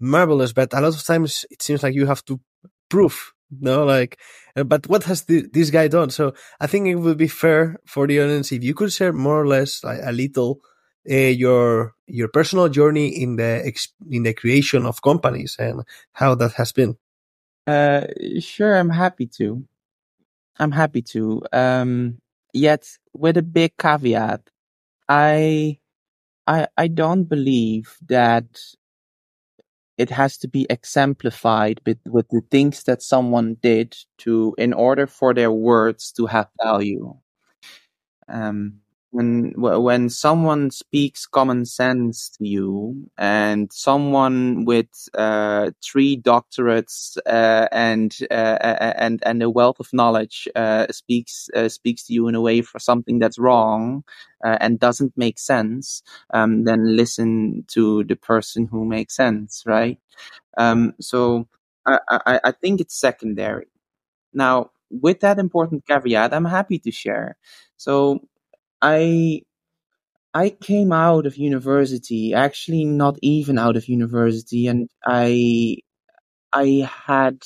[0.00, 2.40] marvelous, but a lot of times it seems like you have to
[2.88, 4.18] prove no like
[4.56, 6.10] uh, but what has this guy done?
[6.10, 9.40] So i think it would be fair for the audience if you could share more
[9.42, 10.60] or less like, a little
[11.10, 13.72] uh, your your personal journey in the
[14.10, 15.82] in the creation of companies and
[16.12, 16.96] how that has been.
[17.66, 18.06] Uh
[18.40, 19.64] sure i'm happy to.
[20.58, 21.42] I'm happy to.
[21.52, 22.18] Um
[22.54, 24.40] yet with a big caveat
[25.08, 25.78] i
[26.46, 28.46] i i don't believe that
[29.98, 35.06] it has to be exemplified with, with the things that someone did to in order
[35.06, 37.14] for their words to have value.
[38.28, 47.16] Um, when when someone speaks common sense to you and someone with uh, three doctorates
[47.26, 48.58] uh, and uh,
[48.98, 52.60] and and a wealth of knowledge uh, speaks uh, speaks to you in a way
[52.62, 54.04] for something that's wrong
[54.44, 56.02] uh, and doesn't make sense,
[56.34, 59.98] um, then listen to the person who makes sense, right?
[60.58, 61.48] Um, so
[61.86, 63.68] I, I, I think it's secondary.
[64.32, 67.36] Now, with that important caveat, I'm happy to share.
[67.76, 68.20] So
[68.82, 69.42] I
[70.34, 75.78] I came out of university, actually not even out of university, and I
[76.52, 77.42] I had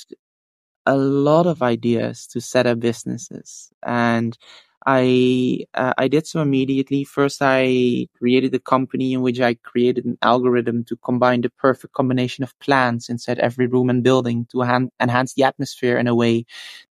[0.87, 3.71] a lot of ideas to set up businesses.
[3.85, 4.37] And
[4.85, 7.05] I uh, I did so immediately.
[7.05, 11.95] First, I created a company in which I created an algorithm to combine the perfect
[11.95, 16.15] combination of plants inside every room and building to han- enhance the atmosphere in a
[16.17, 16.47] way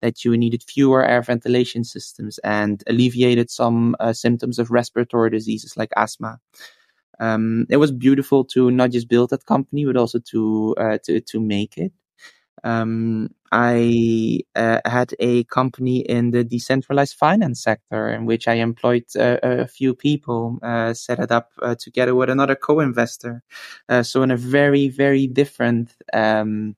[0.03, 5.77] that you needed fewer air ventilation systems and alleviated some uh, symptoms of respiratory diseases
[5.77, 6.39] like asthma.
[7.21, 11.21] Um, it was beautiful to not just build that company, but also to uh, to
[11.21, 11.93] to make it.
[12.65, 19.05] Um, I uh, had a company in the decentralized finance sector in which I employed
[19.19, 23.43] uh, a few people, uh, set it up uh, together with another co-investor.
[23.89, 26.77] Uh, so in a very, very different um,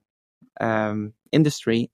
[0.61, 1.91] um, industry.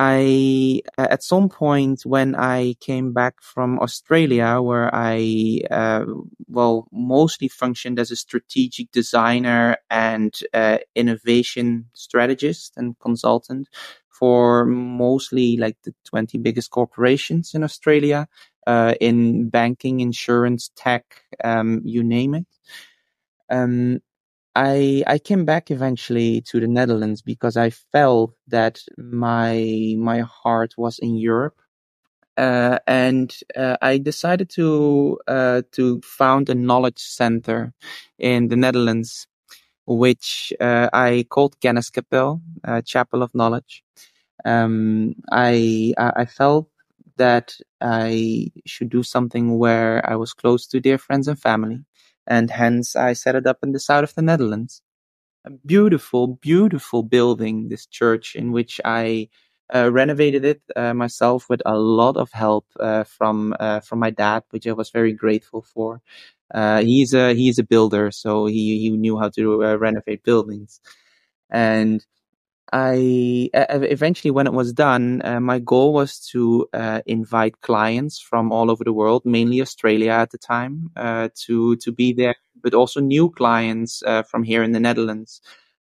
[0.00, 6.06] I at some point when I came back from Australia, where I uh,
[6.48, 13.68] well mostly functioned as a strategic designer and uh, innovation strategist and consultant
[14.08, 18.28] for mostly like the 20 biggest corporations in Australia.
[18.66, 21.04] uh, in banking, insurance, tech,
[21.42, 22.46] um, you name it.
[23.50, 24.00] Um,
[24.54, 30.74] I I came back eventually to the Netherlands because I felt that my my heart
[30.76, 31.60] was in Europe,
[32.36, 37.74] uh, and uh, I decided to uh, to found a knowledge center
[38.18, 39.26] in the Netherlands,
[39.86, 43.84] which uh, I called Kenniskapel, uh, Chapel of Knowledge.
[44.44, 46.68] Um, I I felt
[47.16, 51.80] that I should do something where I was close to dear friends and family
[52.26, 54.82] and hence I set it up in the south of the Netherlands.
[55.46, 59.28] A beautiful, beautiful building, this church, in which I
[59.74, 64.10] uh, renovated it uh, myself with a lot of help uh, from uh, from my
[64.10, 66.02] dad, which I was very grateful for.
[66.54, 70.80] Uh, he's a he's a builder, so he he knew how to uh, renovate buildings,
[71.50, 72.04] and
[72.72, 78.52] I eventually, when it was done, uh, my goal was to uh, invite clients from
[78.52, 82.74] all over the world, mainly Australia at the time, uh, to to be there, but
[82.74, 85.40] also new clients uh, from here in the Netherlands,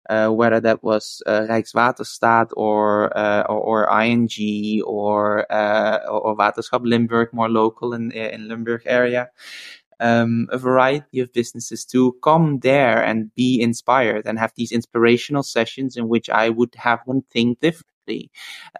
[0.08, 7.50] uh, whether that was uh, Rijkswaterstaat or, or, or ING or or Waterschap Limburg, more
[7.50, 9.30] local in in Limburg area
[10.00, 15.42] um, a variety of businesses to come there and be inspired and have these inspirational
[15.42, 18.30] sessions in which I would have them think differently.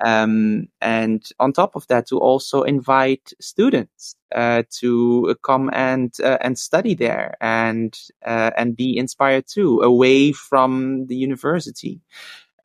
[0.01, 6.39] Um, and on top of that, to also invite students uh, to come and uh,
[6.41, 12.01] and study there and uh, and be inspired too, away from the university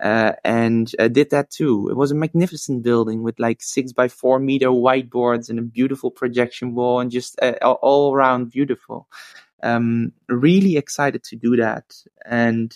[0.04, 1.88] uh, and uh, did that too.
[1.90, 6.12] It was a magnificent building with like six by four meter whiteboards and a beautiful
[6.12, 9.08] projection wall and just uh, all around beautiful.
[9.64, 11.96] Um, really excited to do that.
[12.26, 12.76] And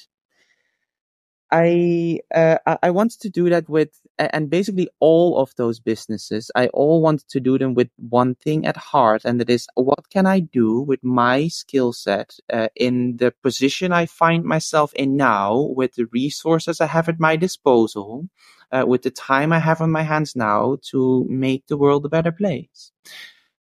[1.52, 6.52] I uh, I wanted to do that with and basically all of those businesses.
[6.56, 10.10] I all wanted to do them with one thing at heart, and that is what
[10.10, 15.16] can I do with my skill set uh, in the position I find myself in
[15.16, 18.28] now, with the resources I have at my disposal,
[18.72, 22.10] uh, with the time I have on my hands now to make the world a
[22.10, 22.92] better place.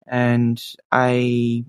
[0.08, 1.65] And I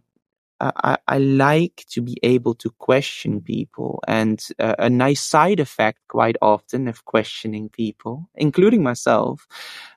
[0.77, 5.99] I, I like to be able to question people, and uh, a nice side effect
[6.09, 9.47] quite often of questioning people, including myself,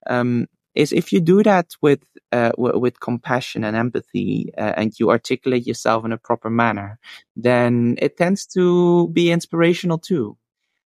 [0.08, 2.02] um, is if you do that with
[2.32, 7.00] uh, w- with compassion and empathy, uh, and you articulate yourself in a proper manner,
[7.36, 10.38] then it tends to be inspirational too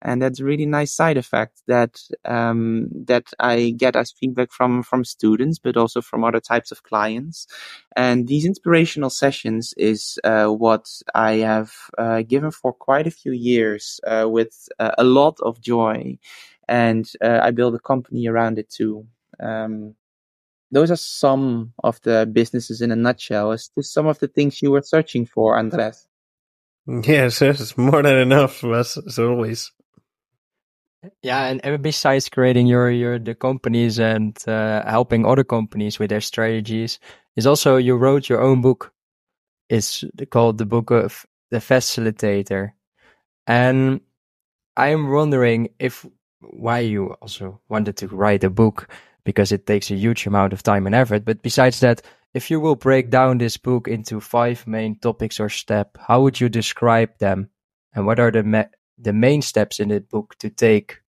[0.01, 4.83] and that's a really nice side effect that um, that I get as feedback from
[4.83, 7.47] from students, but also from other types of clients.
[7.95, 13.31] And these inspirational sessions is uh, what I have uh, given for quite a few
[13.31, 16.19] years uh, with uh, a lot of joy,
[16.67, 19.07] and uh, I build a company around it too.
[19.39, 19.95] Um,
[20.69, 23.51] those are some of the businesses in a nutshell.
[23.51, 26.07] As to some of the things you were searching for, Andres.
[26.87, 29.71] Yes, yes, more than enough, as, as always.
[31.21, 36.21] Yeah, and besides creating your your the companies and uh, helping other companies with their
[36.21, 36.99] strategies,
[37.35, 38.91] is also you wrote your own book.
[39.69, 42.71] It's called the book of the facilitator,
[43.45, 44.01] and
[44.75, 46.05] I am wondering if
[46.41, 48.89] why you also wanted to write a book
[49.23, 51.25] because it takes a huge amount of time and effort.
[51.25, 52.01] But besides that,
[52.33, 56.39] if you will break down this book into five main topics or step, how would
[56.39, 57.49] you describe them,
[57.93, 58.43] and what are the
[58.97, 61.01] the main steps in the book to take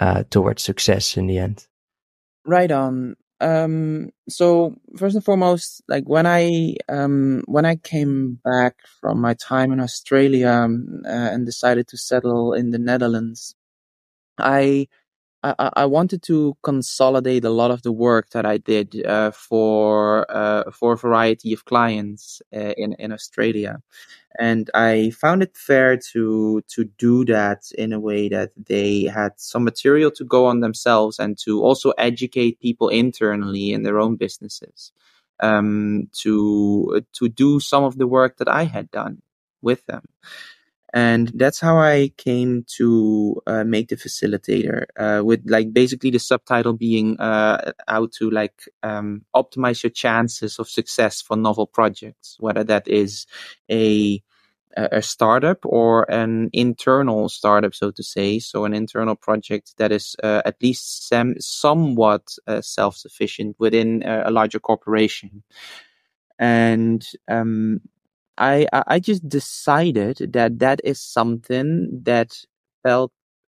[0.00, 1.66] uh, towards success in the end.
[2.44, 3.16] Right on.
[3.40, 9.34] Um, so first and foremost, like when I um, when I came back from my
[9.34, 13.56] time in Australia um, uh, and decided to settle in the Netherlands,
[14.38, 14.86] I,
[15.42, 20.26] I, I wanted to consolidate a lot of the work that I did uh, for
[20.30, 23.82] uh, for a variety of clients uh, in in Australia,
[24.38, 29.32] and I found it fair to to do that in a way that they had
[29.36, 34.16] some material to go on themselves and to also educate people internally in their own
[34.16, 34.92] businesses
[35.42, 39.22] um, to to do some of the work that I had done
[39.60, 40.02] with them.
[40.94, 46.18] And that's how I came to uh, make the facilitator, uh, with like basically the
[46.18, 52.36] subtitle being uh, how to like um, optimize your chances of success for novel projects,
[52.40, 53.26] whether that is
[53.70, 54.22] a
[54.76, 58.38] a startup or an internal startup, so to say.
[58.38, 64.28] So an internal project that is uh, at least sem- somewhat uh, self-sufficient within a,
[64.28, 65.42] a, larger corporation.
[66.38, 67.80] And um,
[68.38, 72.36] I I just decided that that is something that
[72.82, 73.12] felt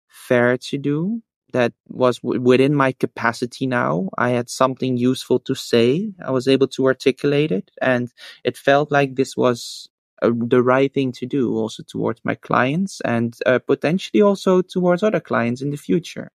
[0.10, 1.22] fair to do,
[1.54, 4.10] that was w- within my capacity now.
[4.18, 6.14] I had something useful to say.
[6.26, 8.12] I was able to articulate it and
[8.44, 9.90] it felt like this was
[10.22, 15.04] uh, the right thing to do also towards my clients and uh, potentially also towards
[15.04, 16.32] other clients in the future.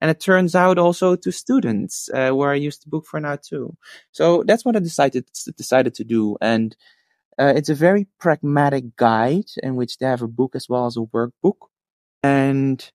[0.00, 3.36] And it turns out also to students, uh, where I used to book for now
[3.36, 3.76] too.
[4.12, 5.26] So that's what I decided,
[5.56, 6.36] decided to do.
[6.40, 6.76] And
[7.38, 10.96] uh, it's a very pragmatic guide in which they have a book as well as
[10.96, 11.68] a workbook.
[12.22, 12.88] And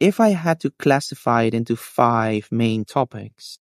[0.00, 3.58] if I had to classify it into five main topics,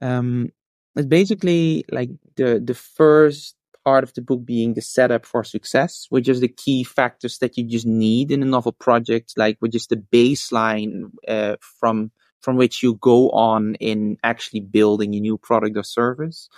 [0.00, 0.50] um,
[0.96, 3.54] it's basically like the the first
[3.84, 7.56] part of the book being the setup for success, which is the key factors that
[7.56, 12.10] you just need in a novel project, like which is the baseline uh, from
[12.40, 16.48] from which you go on in actually building a new product or service.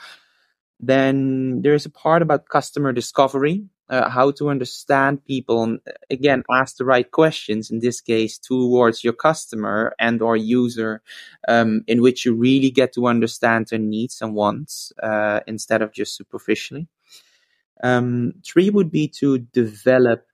[0.83, 6.45] Then there is a part about customer discovery, uh, how to understand people and again
[6.51, 11.03] ask the right questions in this case towards your customer and or user
[11.49, 15.93] um, in which you really get to understand their needs and wants uh, instead of
[15.93, 16.87] just superficially.
[17.83, 20.25] Um, three would be to develop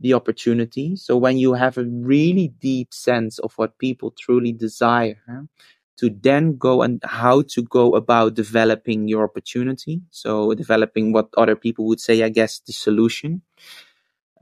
[0.00, 0.96] the opportunity.
[0.96, 5.46] So when you have a really deep sense of what people truly desire
[5.96, 10.02] to then go and how to go about developing your opportunity.
[10.10, 13.42] So developing what other people would say, I guess, the solution.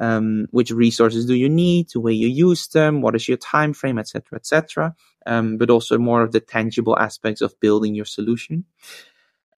[0.01, 1.91] Um, which resources do you need?
[1.91, 3.03] The way you use them?
[3.03, 4.95] What is your time frame, etc., etc.
[5.27, 8.65] Um, but also more of the tangible aspects of building your solution.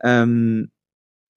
[0.03, 0.71] Um,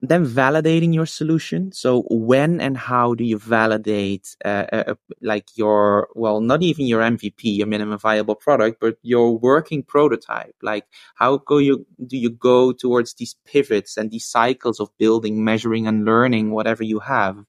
[0.00, 1.72] then validating your solution.
[1.72, 6.86] So when and how do you validate, uh, uh, uh like your, well, not even
[6.86, 10.54] your MVP, your minimum viable product, but your working prototype?
[10.62, 10.86] Like
[11.16, 15.88] how go you, do you go towards these pivots and these cycles of building, measuring
[15.88, 17.44] and learning whatever you have?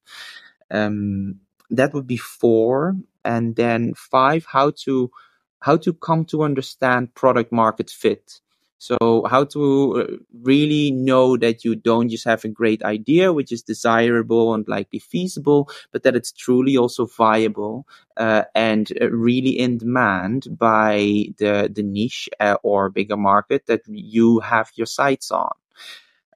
[0.71, 2.95] Um, that would be four.
[3.23, 5.11] And then five, how to,
[5.59, 8.39] how to come to understand product market fit.
[8.79, 9.63] So how to
[10.01, 14.67] uh, really know that you don't just have a great idea, which is desirable and
[14.67, 17.85] likely feasible, but that it's truly also viable
[18.17, 23.81] uh, and uh, really in demand by the the niche uh, or bigger market that
[23.87, 25.51] you have your sights on.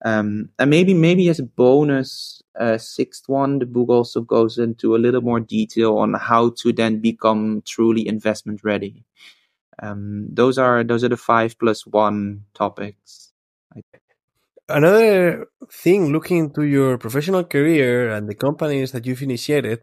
[0.06, 4.96] Um, and maybe maybe as a bonus, uh, sixth one, the book also goes into
[4.96, 9.06] a little more detail on how to then become truly investment ready.
[9.82, 13.32] Um, those are those are the five plus one topics.
[14.70, 19.82] Another thing, looking into your professional career and the companies that you've initiated,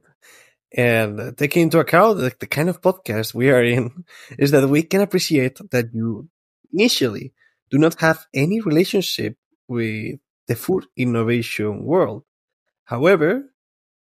[0.72, 4.04] and taking into account the, the kind of podcast we are in,
[4.38, 6.28] is that we can appreciate that you
[6.72, 7.32] initially
[7.70, 9.36] do not have any relationship
[9.68, 10.18] with
[10.48, 12.24] the food innovation world.
[12.84, 13.52] However,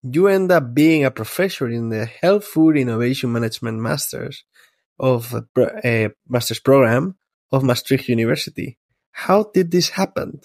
[0.03, 4.45] you end up being a professor in the Health Food Innovation Management Masters
[4.99, 5.35] of
[5.85, 7.17] a master's program
[7.53, 8.79] of Maastricht University.
[9.13, 10.41] How did this happen?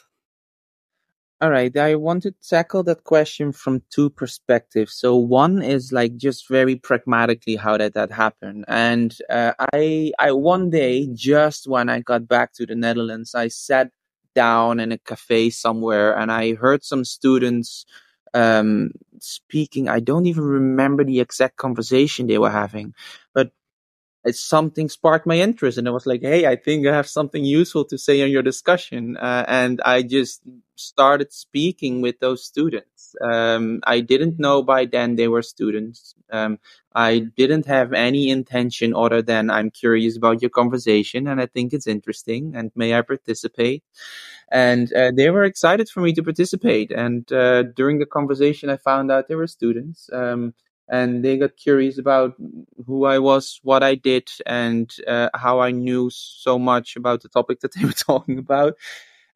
[1.42, 4.94] All right, I want to tackle that question from two perspectives.
[4.94, 8.64] So one is like just very pragmatically how did that happen?
[8.68, 13.50] And uh, I, I one day just when I got back to the Netherlands, I
[13.50, 13.92] sat
[14.34, 17.86] down in a cafe somewhere and I heard some students
[18.34, 19.90] um, speaking.
[19.90, 22.94] I don't even remember the exact conversation they were having,
[23.34, 23.52] but
[24.32, 27.86] something sparked my interest and I was like, Hey, I think I have something useful
[27.86, 29.18] to say in your discussion.
[29.18, 30.42] Uh, and I just
[30.76, 33.16] started speaking with those students.
[33.22, 36.16] Um, I didn't know by then they were students.
[36.32, 36.60] Um,
[36.96, 41.74] I didn't have any intention other than I'm curious about your conversation and I think
[41.74, 43.84] it's interesting and may I participate?
[44.52, 46.92] And uh, they were excited for me to participate.
[46.92, 50.10] And uh, during the conversation, I found out they were students.
[50.14, 50.54] Um,
[50.90, 52.36] and they got curious about
[52.86, 57.30] who I was, what I did, and uh, how I knew so much about the
[57.30, 58.76] topic that they were talking about.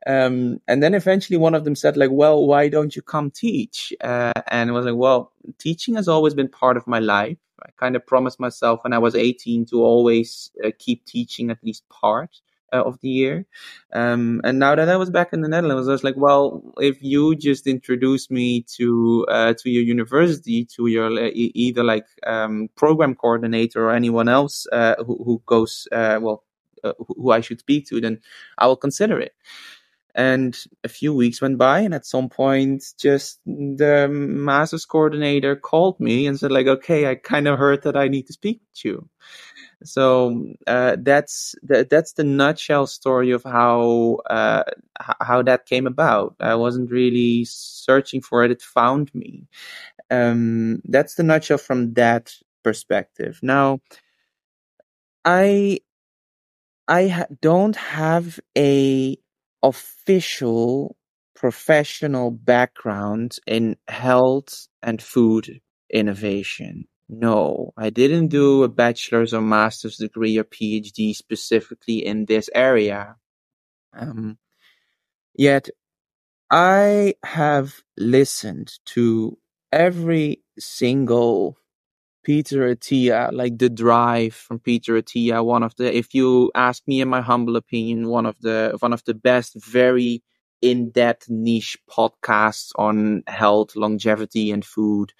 [0.06, 3.92] Um, and then eventually one of them said like, well, why don't you come teach?
[4.02, 7.38] Uh, and I was like, well, teaching has always been part of my life.
[7.62, 11.64] I kind of promised myself when I was 18 to always uh, keep teaching at
[11.64, 12.30] least part
[12.74, 13.46] uh, of the year.
[13.94, 17.02] Um, and now that I was back in the Netherlands, I was like, well, if
[17.02, 22.70] you just introduce me to uh, to your university, to your uh, either like um,
[22.76, 26.44] program coordinator or anyone else uh, who, who goes, uh, well,
[26.84, 28.20] uh, who I should speak to, then
[28.58, 29.34] I will consider it.
[30.16, 36.00] And a few weeks went by, and at some point, just the master's coordinator called
[36.00, 38.90] me and said, like, okay, I kind of heard that I need to speak to
[38.90, 39.10] you.
[39.84, 44.64] So uh, that's that's the nutshell story of how uh,
[45.22, 46.36] how that came about.
[46.40, 49.48] I wasn't really searching for it; it found me.
[50.12, 53.40] Um, that's the nutshell from that perspective.
[53.44, 53.82] Now,
[55.26, 55.80] I
[56.88, 59.18] I ha- don't have a
[59.64, 60.96] official
[61.36, 66.88] professional background in health and food innovation.
[67.10, 73.16] No, I didn't do a bachelor's or master's degree or PhD specifically in this area.
[73.94, 74.38] Um,
[75.36, 75.70] yet
[76.52, 79.38] I have listened to
[79.72, 81.58] every single
[82.24, 87.02] Peter Attia, like the drive from Peter Attia, one of the, if you ask me
[87.02, 90.24] in my humble opinion, one of the one of the best, very
[90.62, 95.14] in-depth niche podcasts on health, longevity, and food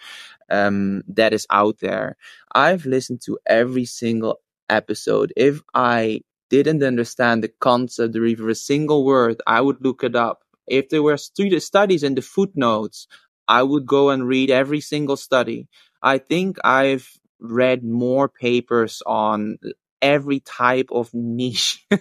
[0.50, 2.18] um, that is out there.
[2.54, 5.34] I've listened to every single episode.
[5.36, 10.16] If I didn't understand the concept or even a single word, I would look it
[10.16, 10.44] up.
[10.68, 13.08] If there were studies in the footnotes,
[13.48, 15.68] I would go and read every single study.
[16.02, 17.10] I think I've
[17.40, 19.58] read more papers on
[20.02, 21.86] every type of niche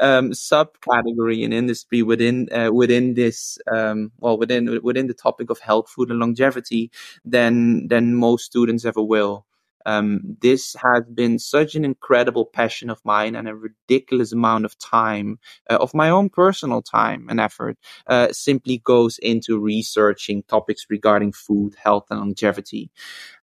[0.00, 5.58] um, subcategory in industry within uh, within this um, well within within the topic of
[5.60, 6.90] health, food, and longevity
[7.24, 9.44] than than most students ever will.
[9.86, 14.78] Um, this has been such an incredible passion of mine and a ridiculous amount of
[14.78, 15.38] time,
[15.70, 17.76] uh, of my own personal time and effort,
[18.06, 22.90] uh, simply goes into researching topics regarding food, health, and longevity.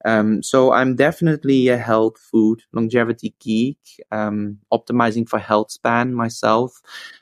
[0.06, 3.78] Um, so I'm definitely a health, food, longevity geek,
[4.12, 6.82] um, optimizing for health span myself.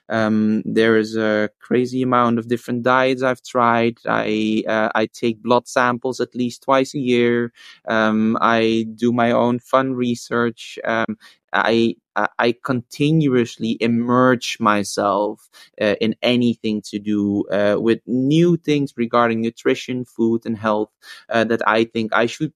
[0.09, 3.97] Um, there is a crazy amount of different diets I've tried.
[4.05, 7.51] I uh, I take blood samples at least twice a year.
[7.87, 10.79] Um, I do my own fun research.
[10.83, 11.17] Um,
[11.53, 11.95] I
[12.39, 15.49] I continuously immerse myself
[15.79, 20.89] uh, in anything to do uh, with new things regarding nutrition, food, and health
[21.29, 22.53] uh, that I think I should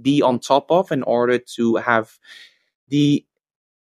[0.00, 2.18] be on top of in order to have
[2.88, 3.24] the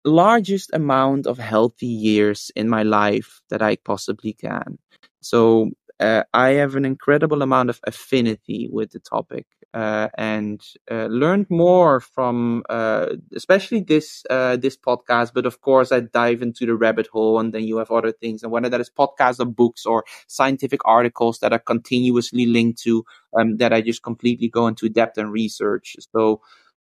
[0.04, 4.78] largest amount of healthy years in my life that I possibly can.
[5.20, 9.46] So uh, I have an incredible amount of affinity with the topic
[9.76, 15.32] uh, and uh, learned more from, uh, especially this uh, this podcast.
[15.34, 18.42] But of course, I dive into the rabbit hole, and then you have other things,
[18.42, 23.04] and whether that is podcasts or books or scientific articles that are continuously linked to
[23.38, 25.96] um, that I just completely go into depth and research.
[26.12, 26.40] So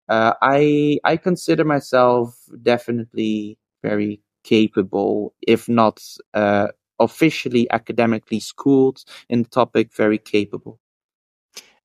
[0.10, 6.00] uh, I I consider myself definitely very capable, if not
[6.34, 6.68] uh,
[7.00, 10.80] officially academically schooled in the topic, very capable.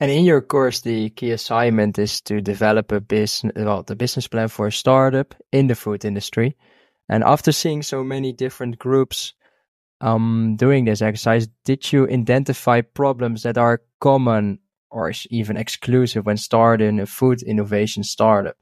[0.00, 4.26] And in your course, the key assignment is to develop a business, well, the business
[4.26, 6.56] plan for a startup in the food industry.
[7.08, 9.34] And after seeing so many different groups
[10.00, 16.38] um, doing this exercise, did you identify problems that are common or even exclusive when
[16.38, 18.56] starting a food innovation startup?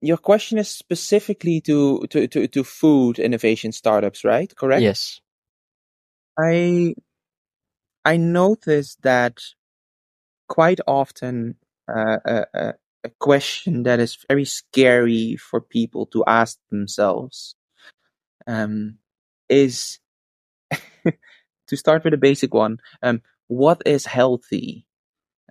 [0.00, 4.54] Your question is specifically to, to, to, to food innovation startups, right?
[4.54, 4.82] Correct?
[4.82, 5.20] Yes.
[6.38, 6.94] I
[8.04, 9.40] I noticed that
[10.48, 11.56] quite often
[11.88, 12.74] uh, a, a,
[13.20, 17.54] question that is very scary for people to ask themselves
[18.46, 18.98] um,
[19.48, 19.98] is
[21.66, 22.78] to start with a basic one.
[23.02, 24.86] Um, what is healthy?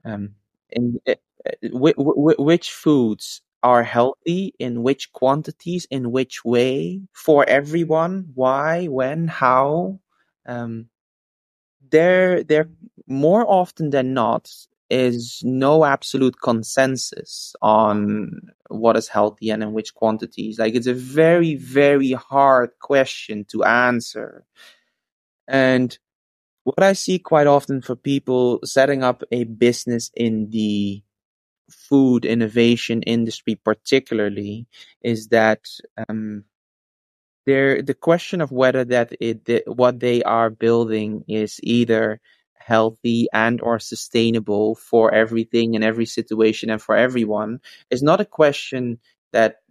[0.06, 0.36] Um,
[0.70, 1.16] in, uh,
[1.64, 8.86] w- w- which foods are healthy in which quantities in which way for everyone why
[8.88, 10.00] when how
[10.46, 10.88] um,
[11.90, 12.70] there there
[13.08, 14.52] more often than not
[14.90, 18.32] is no absolute consensus on
[18.70, 20.60] what is healthy and in which quantities.
[20.60, 24.46] Like it's a very very hard question to answer.
[25.48, 25.98] And
[26.68, 31.02] what i see quite often for people setting up a business in the
[31.72, 34.68] food innovation industry particularly
[35.02, 35.62] is that
[36.10, 36.44] um,
[37.46, 42.20] there the question of whether that it the, what they are building is either
[42.68, 48.26] healthy and or sustainable for everything and every situation and for everyone is not a
[48.26, 49.00] question
[49.32, 49.62] that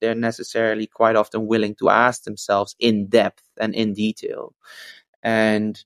[0.00, 4.54] they're necessarily quite often willing to ask themselves in depth and in detail.
[5.22, 5.82] And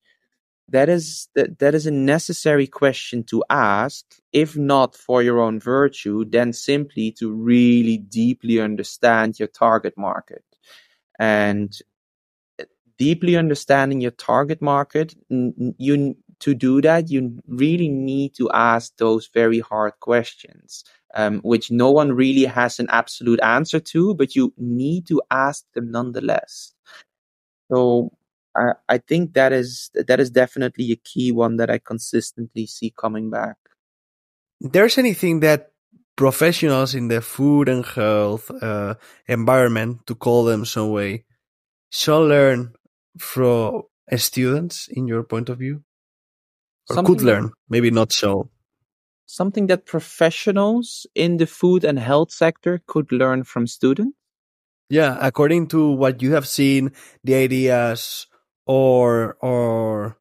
[0.68, 5.58] that is that, that is a necessary question to ask if not for your own
[5.58, 10.44] virtue then simply to really deeply understand your target market.
[11.18, 11.76] And
[12.60, 12.66] eh,
[12.96, 19.28] deeply understanding your target market you to do that you really need to ask those
[19.32, 20.84] very hard questions
[21.14, 25.64] um, which no one really has an absolute answer to but you need to ask
[25.74, 26.72] them nonetheless
[27.70, 28.10] so
[28.56, 32.92] I, I think that is that is definitely a key one that I consistently see
[32.96, 33.56] coming back.
[34.60, 35.70] There's anything that
[36.16, 38.94] professionals in the food and health uh,
[39.26, 41.24] environment, to call them some way,
[41.90, 42.74] shall learn
[43.18, 43.84] from
[44.16, 45.82] students in your point of view?
[46.90, 48.50] Or Something could learn, maybe not so.
[49.26, 54.16] something that professionals in the food and health sector could learn from students?
[54.90, 56.92] Yeah, according to what you have seen,
[57.24, 58.26] the ideas
[58.66, 60.18] or or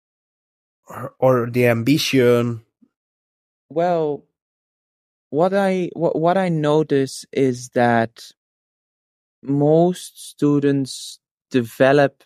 [0.87, 2.61] or, or the ambition.
[3.69, 4.25] Well,
[5.31, 8.31] what I what, what I notice is that
[9.43, 11.19] most students
[11.51, 12.23] develop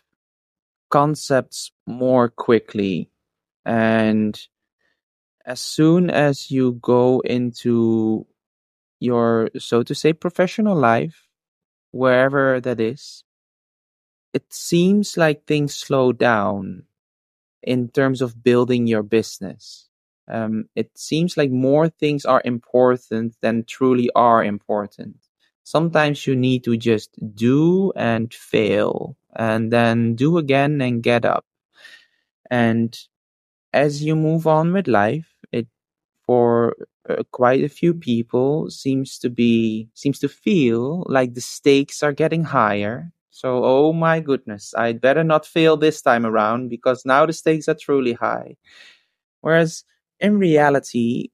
[0.90, 3.10] concepts more quickly
[3.66, 4.48] and
[5.46, 8.26] as soon as you go into
[9.00, 11.28] your so to say professional life
[11.92, 13.24] wherever that is
[14.34, 16.84] it seems like things slow down
[17.62, 19.88] in terms of building your business.
[20.28, 25.18] Um, it seems like more things are important than truly are important.
[25.64, 31.46] Sometimes you need to just do and fail and then do again and get up.
[32.50, 32.98] And
[33.74, 35.68] as you move on with life it
[36.26, 36.76] for
[37.10, 42.14] uh, quite a few people seems to be seems to feel like the stakes are
[42.14, 43.12] getting higher.
[43.32, 47.68] So oh my goodness i'd better not fail this time around because now the stakes
[47.70, 48.58] are truly high.
[49.42, 49.84] Whereas
[50.20, 51.30] in reality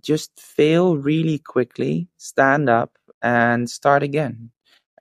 [0.00, 2.92] just fail really quickly stand up
[3.22, 4.50] and start again.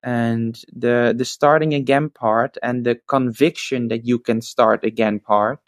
[0.03, 5.61] And the the starting again part and the conviction that you can start again part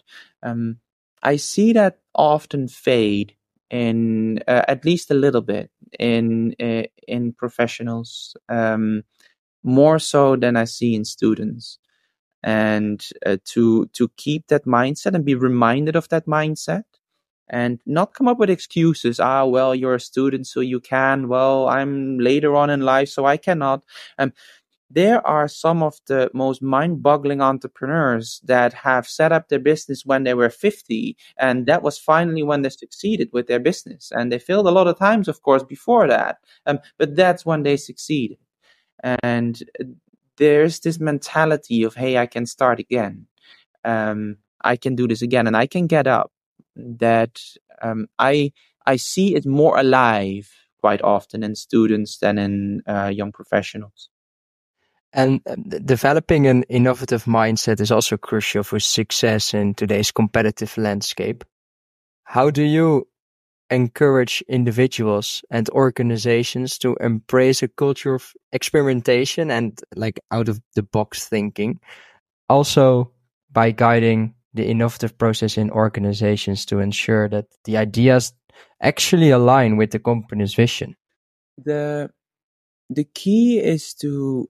[0.44, 0.81] um,
[1.24, 3.36] i see that often fade
[3.70, 9.04] in uh, at least a little bit in uh, in professionals um,
[9.64, 11.78] more so than i see in students.
[12.44, 16.84] And uh, to to keep that mindset and be reminded of that mindset
[17.50, 21.28] and not come up with excuses ah well you're a student so you can.
[21.28, 23.84] Well i'm later on in life so i cannot.
[24.18, 24.34] Um,
[24.94, 30.24] there are some of the most mind-boggling entrepreneurs that have set up their business when
[30.24, 34.40] they were 50 and that was finally when they succeeded with their business and they
[34.40, 38.38] failed a lot of times of course before that um, but that's when they succeeded.
[39.24, 39.86] And uh,
[40.38, 43.28] there's this mentality of hey i can start again.
[43.84, 46.32] Um, i can do this again and i can get up.
[46.76, 47.42] That
[47.82, 48.54] um, I
[48.86, 54.10] I see it more alive quite often in students than in uh, young professionals.
[55.14, 61.44] And uh, developing an innovative mindset is also crucial for success in today's competitive landscape.
[62.24, 63.08] How do you
[63.70, 70.84] encourage individuals and organizations to embrace a culture of experimentation and like out of the
[70.84, 71.80] box thinking?
[72.48, 73.12] Also
[73.52, 78.34] by guiding the innovative process in organizations to ensure that the ideas
[78.82, 80.96] actually align with the company's vision?
[81.58, 82.10] The
[82.90, 84.50] the key is to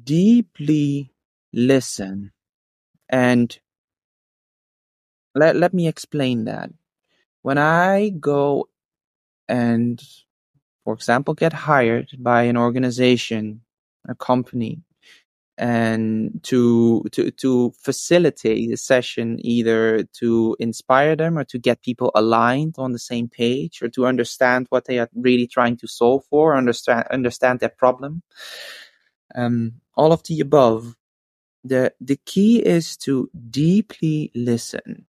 [0.00, 1.12] deeply
[1.52, 2.32] listen
[3.08, 3.58] and
[5.34, 6.70] let, let me explain that.
[7.42, 8.68] When I go
[9.48, 10.02] and,
[10.84, 13.62] for example, get hired by an organization,
[14.08, 14.82] a company,
[15.58, 22.10] and to to to facilitate a session either to inspire them or to get people
[22.14, 26.24] aligned on the same page or to understand what they are really trying to solve
[26.30, 28.22] for understand understand their problem
[29.34, 30.96] um, all of the above
[31.64, 35.06] the the key is to deeply listen.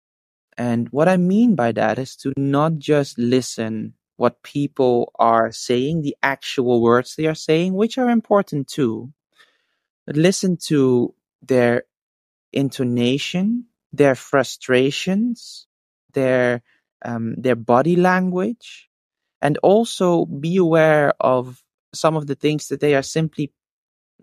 [0.58, 6.02] And what i mean by that is to not just listen what people are saying
[6.02, 9.12] the actual words they are saying which are important too
[10.06, 11.84] but listen to their
[12.54, 15.68] intonation, their frustrations,
[16.14, 16.62] their
[17.06, 18.90] um, their body language,
[19.42, 21.64] and also be aware of
[21.94, 23.52] some of the things that they are simply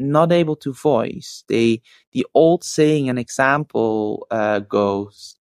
[0.01, 1.45] not able to voice.
[1.49, 1.83] They
[2.13, 5.37] the old saying and example uh, goes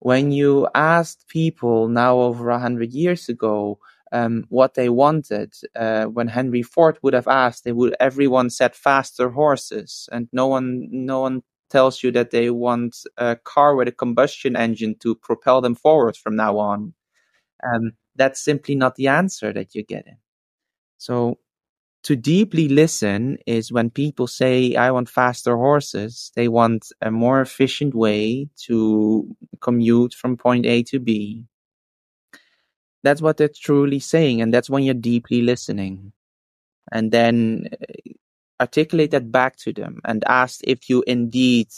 [0.00, 3.78] when you asked people now over a hundred years ago
[4.12, 5.54] um, what they wanted.
[5.76, 10.46] Uh, when Henry Ford would have asked, they would everyone said faster horses, and no
[10.46, 15.14] one no one tells you that they want a car with a combustion engine to
[15.14, 16.94] propel them forward from now on.
[17.64, 20.16] Um, that's simply not the answer that you're getting.
[20.98, 21.38] So
[22.08, 27.42] to deeply listen is when people say, I want faster horses, they want a more
[27.42, 31.44] efficient way to commute from point A to B.
[33.02, 36.14] That's what they're truly saying, and that's when you're deeply listening.
[36.90, 38.12] And then uh,
[38.58, 41.68] articulate that back to them and ask if you indeed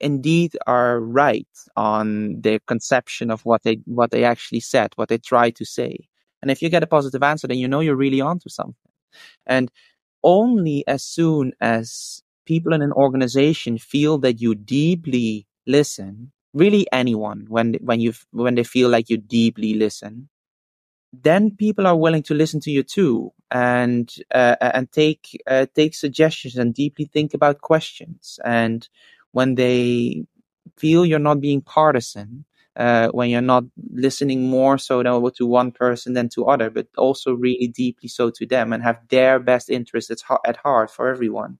[0.00, 1.46] indeed are right
[1.76, 6.08] on their conception of what they what they actually said, what they tried to say.
[6.42, 8.91] And if you get a positive answer, then you know you're really onto something.
[9.46, 9.70] And
[10.24, 17.46] only as soon as people in an organization feel that you deeply listen, really anyone,
[17.48, 20.28] when when you when they feel like you deeply listen,
[21.12, 25.94] then people are willing to listen to you too and uh, and take uh, take
[25.94, 28.38] suggestions and deeply think about questions.
[28.44, 28.88] And
[29.32, 30.24] when they
[30.78, 32.44] feel you're not being partisan
[32.76, 37.34] uh, when you're not listening more so to one person than to other but also
[37.34, 40.10] really deeply so to them and have their best interests
[40.46, 41.58] at, heart for everyone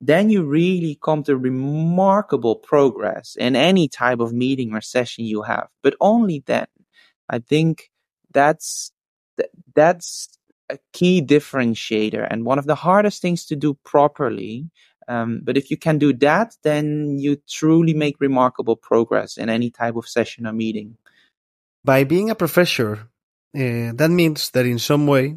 [0.00, 5.42] then you really come to remarkable progress in any type of meeting or session you
[5.42, 6.66] have but only then
[7.30, 7.90] i think
[8.32, 8.92] that's
[9.74, 10.28] that's
[10.70, 14.70] a key differentiator and one of the hardest things to do properly.
[15.08, 19.70] Um, but if you can do that, then you truly make remarkable progress in any
[19.70, 20.96] type of session or meeting.
[21.84, 23.08] By being a professor,
[23.54, 25.36] uh, that means that in some way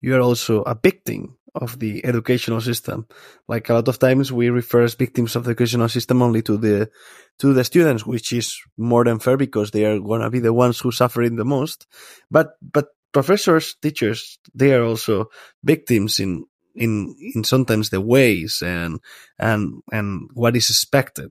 [0.00, 3.06] you are also a victim of the educational system.
[3.48, 6.56] Like a lot of times we refer as victims of the educational system only to
[6.56, 6.90] the
[7.38, 10.80] to the students, which is more than fair because they are gonna be the ones
[10.80, 11.86] who suffering the most.
[12.30, 15.30] But but professors, teachers, they are also
[15.62, 19.00] victims in in in sometimes the ways and
[19.38, 21.30] and and what is expected.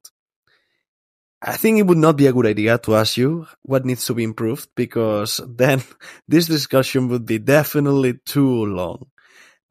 [1.41, 4.13] I think it would not be a good idea to ask you what needs to
[4.13, 5.81] be improved because then
[6.27, 9.07] this discussion would be definitely too long.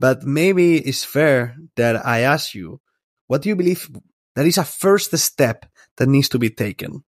[0.01, 2.81] But maybe it's fair that I ask you,
[3.29, 3.89] what do you believe
[4.35, 5.66] that is a first step
[5.99, 7.05] that needs to be taken?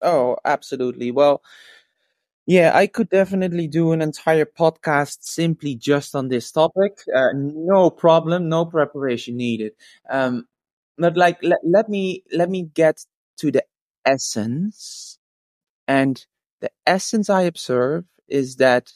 [0.00, 1.10] Oh, absolutely.
[1.12, 1.42] Well,
[2.46, 6.98] yeah, I could definitely do an entire podcast simply just on this topic.
[7.14, 9.72] Uh, no problem, no preparation needed.
[10.10, 10.46] Um,
[10.98, 13.04] but like, let, let me let me get
[13.38, 13.64] to the
[14.04, 15.18] essence,
[15.88, 16.24] and
[16.60, 18.92] the essence I observe is that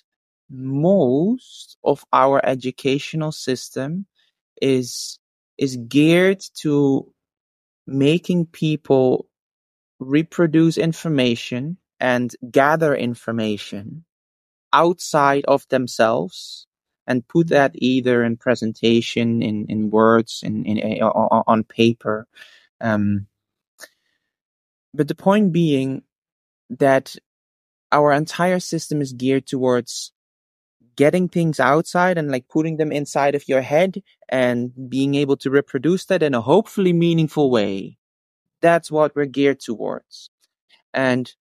[0.51, 4.07] most of our educational system
[4.63, 5.19] is
[5.59, 7.13] is geared to
[7.87, 9.29] making people
[10.01, 14.05] reproduce information and gather information
[14.73, 16.67] outside of themselves
[17.07, 22.27] and put that either in presentation in, in words in, in on paper
[22.81, 23.27] um,
[24.93, 26.03] but the point being
[26.71, 27.17] that
[27.93, 30.13] our entire system is geared towards
[30.97, 35.51] getting things outside and like putting them inside of your head and being able to
[35.51, 37.99] reproduce that in a hopefully meaningful way.
[38.63, 40.31] That's what we're geared towards.
[40.95, 41.33] And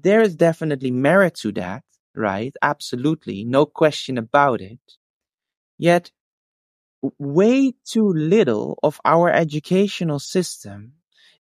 [0.00, 1.84] there is definitely merit to that,
[2.14, 2.54] right?
[2.62, 3.44] Absolutely.
[3.44, 4.80] No question about it.
[5.78, 6.12] Yet,
[7.18, 10.92] way too little of our educational system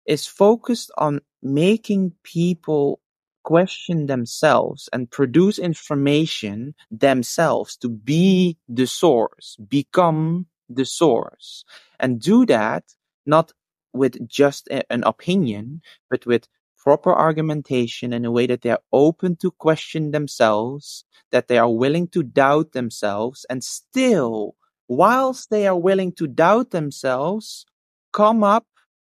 [0.07, 3.00] is focused on making people
[3.42, 11.64] question themselves and produce information themselves to be the source, become the source,
[12.00, 12.84] and do that
[13.26, 13.52] not
[13.92, 15.80] with just a, an opinion,
[16.11, 16.48] but with
[16.85, 21.70] proper argumentation in a way that they are open to question themselves, that they are
[21.70, 24.55] willing to doubt themselves, and still,
[24.89, 27.64] whilst they are willing to doubt themselves,
[28.12, 28.66] come up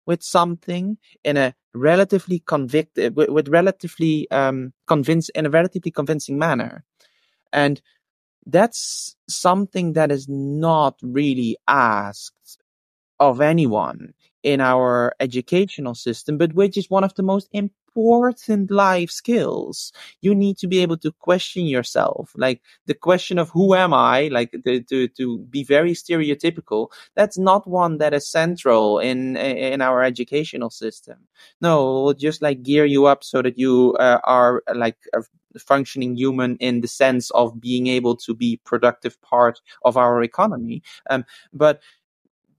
[0.05, 5.91] with something in a relatively convict uh, with, with relatively um convince in a relatively
[5.91, 6.83] convincing manner.
[7.53, 7.81] And
[8.45, 12.57] that's something that is not really asked
[13.19, 14.13] of anyone
[14.43, 19.91] in our educational system, but which is one of the most important life skills.
[20.21, 22.31] You need to be able to question yourself.
[22.35, 27.37] Like the question of who am I, like to, to, to be very stereotypical, that's
[27.37, 31.17] not one that is central in, in our educational system.
[31.59, 35.21] No, just like gear you up so that you uh, are like a
[35.59, 40.81] functioning human in the sense of being able to be productive part of our economy.
[41.09, 41.81] Um, but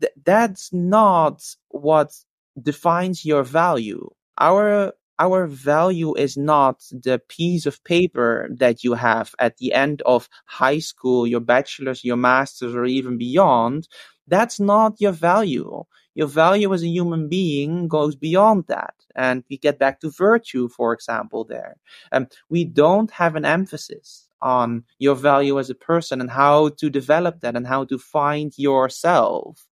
[0.02, 2.12] th- that's not what
[2.60, 4.10] defines your value.
[4.38, 10.02] Our our value is not the piece of paper that you have at the end
[10.02, 13.88] of high school, your bachelor's, your master's, or even beyond.
[14.26, 15.84] That's not your value.
[16.14, 18.94] Your value as a human being goes beyond that.
[19.14, 21.76] And we get back to virtue, for example, there.
[22.10, 26.90] Um, we don't have an emphasis on your value as a person and how to
[26.90, 29.66] develop that and how to find yourself.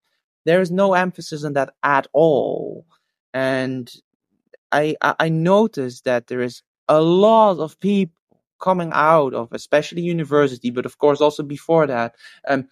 [0.47, 2.87] There is no emphasis on that at all.
[3.35, 3.93] And
[4.71, 8.13] I, I noticed that there is a lot of people
[8.61, 12.15] coming out of especially university, but of course also before that,
[12.47, 12.69] um,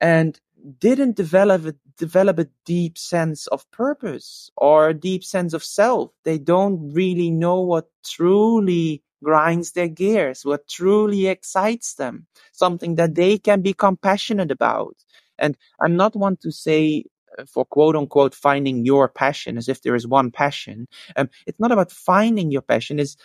[0.00, 0.40] and
[0.80, 6.12] didn't develop a, develop a deep sense of purpose or a deep sense of self.
[6.24, 13.14] They don't really know what truly grinds their gears, what truly excites them, something that
[13.16, 14.96] they can be compassionate about
[15.38, 17.04] And I'm not one to say
[17.38, 20.86] uh, for quote unquote finding your passion as if there is one passion.
[21.16, 22.98] Um, it's not about finding your passion.
[22.98, 23.16] It's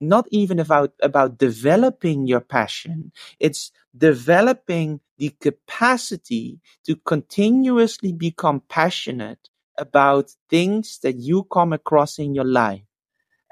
[0.00, 3.12] not even about, about developing your passion.
[3.40, 9.48] It's developing the capacity to continuously become passionate
[9.78, 12.82] about things that you come across in your life.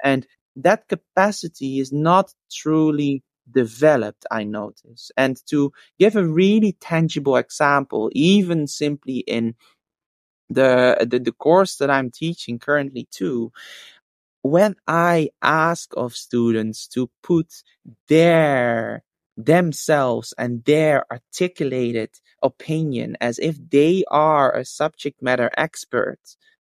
[0.03, 5.11] And that capacity is not truly developed, I notice.
[5.17, 9.55] And to give a really tangible example, even simply in
[10.49, 13.51] the, the, the course that I'm teaching currently too,
[14.41, 17.63] when I ask of students to put
[18.07, 19.03] their
[19.37, 22.09] themselves and their articulated
[22.43, 26.19] opinion as if they are a subject matter expert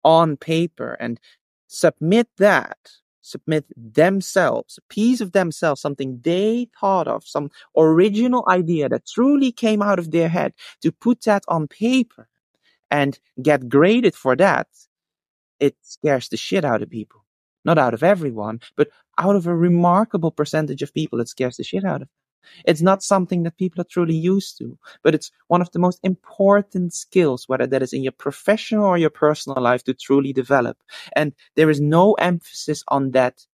[0.04, 1.18] on paper and
[1.66, 2.78] submit that
[3.22, 9.52] submit themselves a piece of themselves something they thought of some original idea that truly
[9.52, 12.28] came out of their head to put that on paper
[12.90, 14.68] and get graded for that
[15.60, 17.24] it scares the shit out of people.
[17.64, 21.64] Not out of everyone but out of a remarkable percentage of people it scares the
[21.64, 22.08] shit out of
[22.64, 26.00] it's not something that people are truly used to, but it's one of the most
[26.02, 30.78] important skills, whether that is in your professional or your personal life, to truly develop.
[31.14, 33.46] And there is no emphasis on that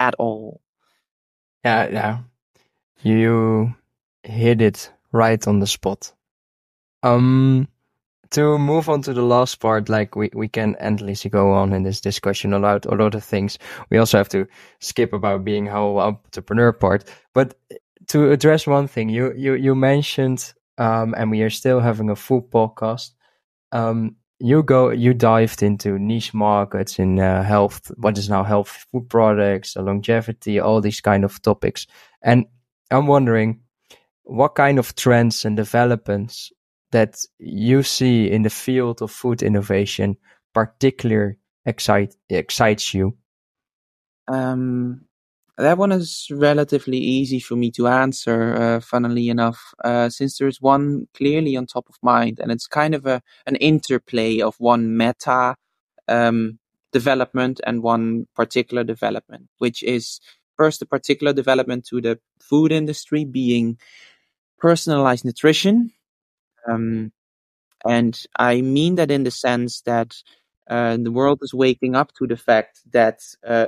[0.00, 0.60] at all.
[1.64, 2.18] Yeah, yeah.
[3.02, 3.74] You
[4.22, 6.12] hit it right on the spot.
[7.02, 7.68] Um,
[8.30, 11.82] to move on to the last part, like we, we can endlessly go on in
[11.82, 13.58] this discussion about a lot of things.
[13.90, 14.46] We also have to
[14.80, 17.04] skip about being how entrepreneur part.
[17.32, 17.54] But
[18.08, 22.16] to address one thing, you you you mentioned, um, and we are still having a
[22.16, 23.12] full podcast.
[23.72, 28.86] Um, you go, you dived into niche markets in uh, health, what is now health
[28.90, 31.86] food products, longevity, all these kind of topics.
[32.22, 32.46] And
[32.90, 33.60] I'm wondering,
[34.22, 36.52] what kind of trends and developments
[36.92, 40.16] that you see in the field of food innovation
[40.54, 41.36] particularly
[41.66, 43.16] excite excites you?
[44.28, 45.07] Um,
[45.62, 50.60] that one is relatively easy for me to answer, uh, funnily enough, uh, since there's
[50.60, 54.96] one clearly on top of mind, and it's kind of a an interplay of one
[54.96, 55.56] meta
[56.06, 56.58] um,
[56.92, 60.20] development and one particular development, which is
[60.56, 63.78] first a particular development to the food industry being
[64.58, 65.92] personalized nutrition.
[66.68, 67.12] Um,
[67.84, 70.14] and I mean that in the sense that
[70.68, 73.66] uh, the world is waking up to the fact that uh,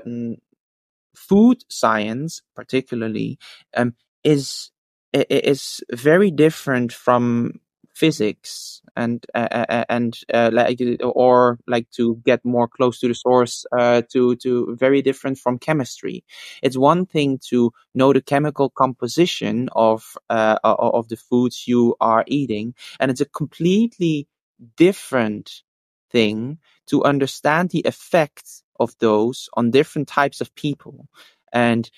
[1.14, 3.38] food science, particularly,
[3.76, 3.94] um,
[4.24, 4.70] is
[5.12, 7.61] is very different from
[7.94, 13.66] physics and uh, and uh, like or like to get more close to the source
[13.76, 16.24] uh, to to very different from chemistry.
[16.62, 22.24] It's one thing to know the chemical composition of uh, of the foods you are
[22.26, 24.28] eating and it's a completely
[24.76, 25.62] different
[26.11, 31.07] thing to understand the effects of those on different types of people.
[31.53, 31.91] And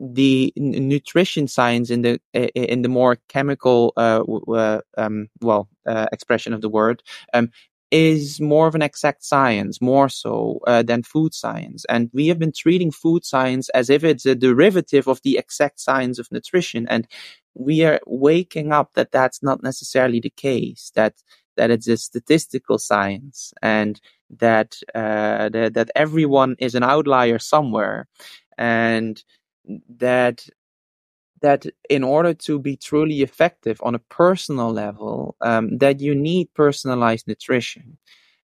[0.00, 2.20] the nutrition science in the
[2.54, 7.50] in the more chemical uh, um, well uh, expression of the word um,
[7.90, 11.84] is more of an exact science more so uh, than food science.
[11.88, 15.78] And we have been treating food science as if it's a derivative of the exact
[15.78, 16.88] science of nutrition.
[16.88, 17.06] And
[17.54, 21.14] we are waking up that that's not necessarily the case that
[21.56, 24.00] that it's a statistical science and
[24.38, 28.08] that uh, that, that everyone is an outlier somewhere,
[28.58, 29.22] and
[29.98, 30.46] that
[31.40, 36.52] that in order to be truly effective on a personal level, um, that you need
[36.54, 37.98] personalized nutrition.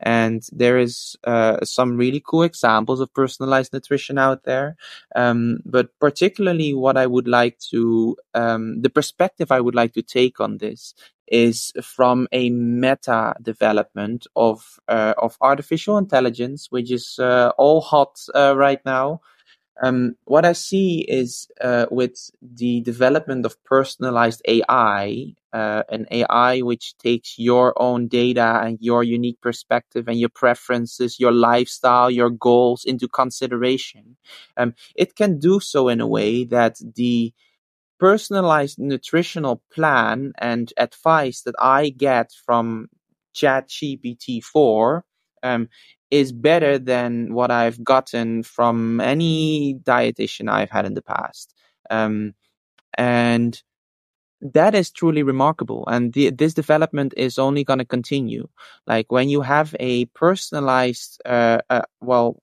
[0.01, 4.75] And there is uh, some really cool examples of personalized nutrition out there.
[5.15, 10.01] Um, but particularly, what I would like to, um, the perspective I would like to
[10.01, 10.93] take on this
[11.27, 18.19] is from a meta development of uh, of artificial intelligence, which is uh, all hot
[18.35, 19.21] uh, right now.
[19.83, 26.61] Um, what I see is uh, with the development of personalized AI, uh, an AI
[26.61, 32.29] which takes your own data and your unique perspective and your preferences, your lifestyle, your
[32.29, 34.17] goals into consideration.
[34.57, 37.33] Um, it can do so in a way that the
[37.99, 42.87] personalized nutritional plan and advice that I get from
[43.35, 45.03] ChatGPT 4
[45.43, 45.69] um,
[46.11, 51.53] is better than what I've gotten from any dietitian I've had in the past.
[51.89, 52.33] Um,
[52.97, 53.61] and
[54.41, 55.85] that is truly remarkable.
[55.87, 58.47] And the, this development is only going to continue.
[58.85, 62.41] Like when you have a personalized, uh, uh, well,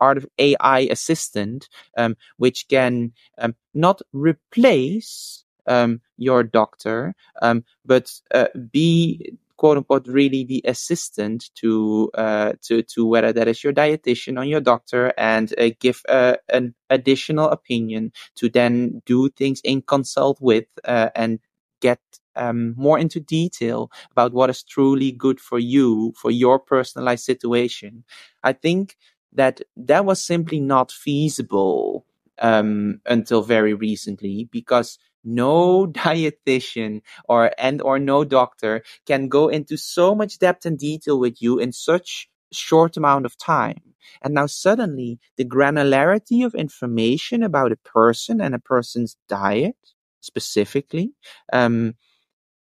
[0.00, 8.12] art of AI assistant, um, which can um, not replace um, your doctor, um, but
[8.34, 13.72] uh, be quote unquote really the assistant to uh, to to whether that is your
[13.72, 19.60] dietitian or your doctor and uh, give uh, an additional opinion to then do things
[19.64, 21.38] in consult with uh, and
[21.80, 22.00] get
[22.36, 28.04] um, more into detail about what is truly good for you for your personalized situation.
[28.42, 28.96] I think
[29.34, 32.06] that that was simply not feasible
[32.40, 39.76] um, until very recently because no dietitian or and or no doctor can go into
[39.76, 43.80] so much depth and detail with you in such short amount of time.
[44.22, 49.76] And now suddenly the granularity of information about a person and a person's diet
[50.20, 51.12] specifically
[51.52, 51.94] um,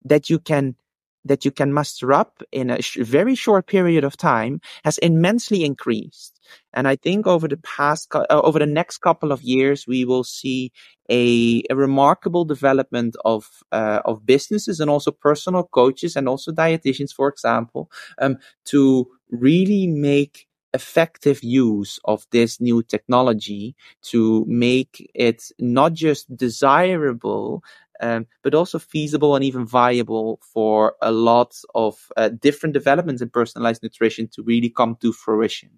[0.05, 0.77] that you can
[1.25, 5.65] that you can muster up in a sh- very short period of time has immensely
[5.65, 6.41] increased.
[6.73, 10.25] And I think over the past, uh, over the next couple of years, we will
[10.25, 10.73] see
[11.09, 17.13] a, a remarkable development of uh, of businesses and also personal coaches and also dietitians,
[17.13, 25.51] for example, um, to really make effective use of this new technology to make it
[25.59, 27.63] not just desirable
[28.01, 33.31] um, but also feasible and even viable for a lot of uh, different developments in
[33.31, 35.71] personalized nutrition to really come to fruition.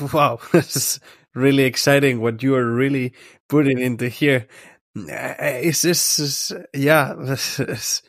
[0.12, 1.00] Wow, this is
[1.34, 3.12] really exciting what you are really
[3.48, 4.46] putting into here.
[4.94, 8.02] Is this, is, yeah, this is,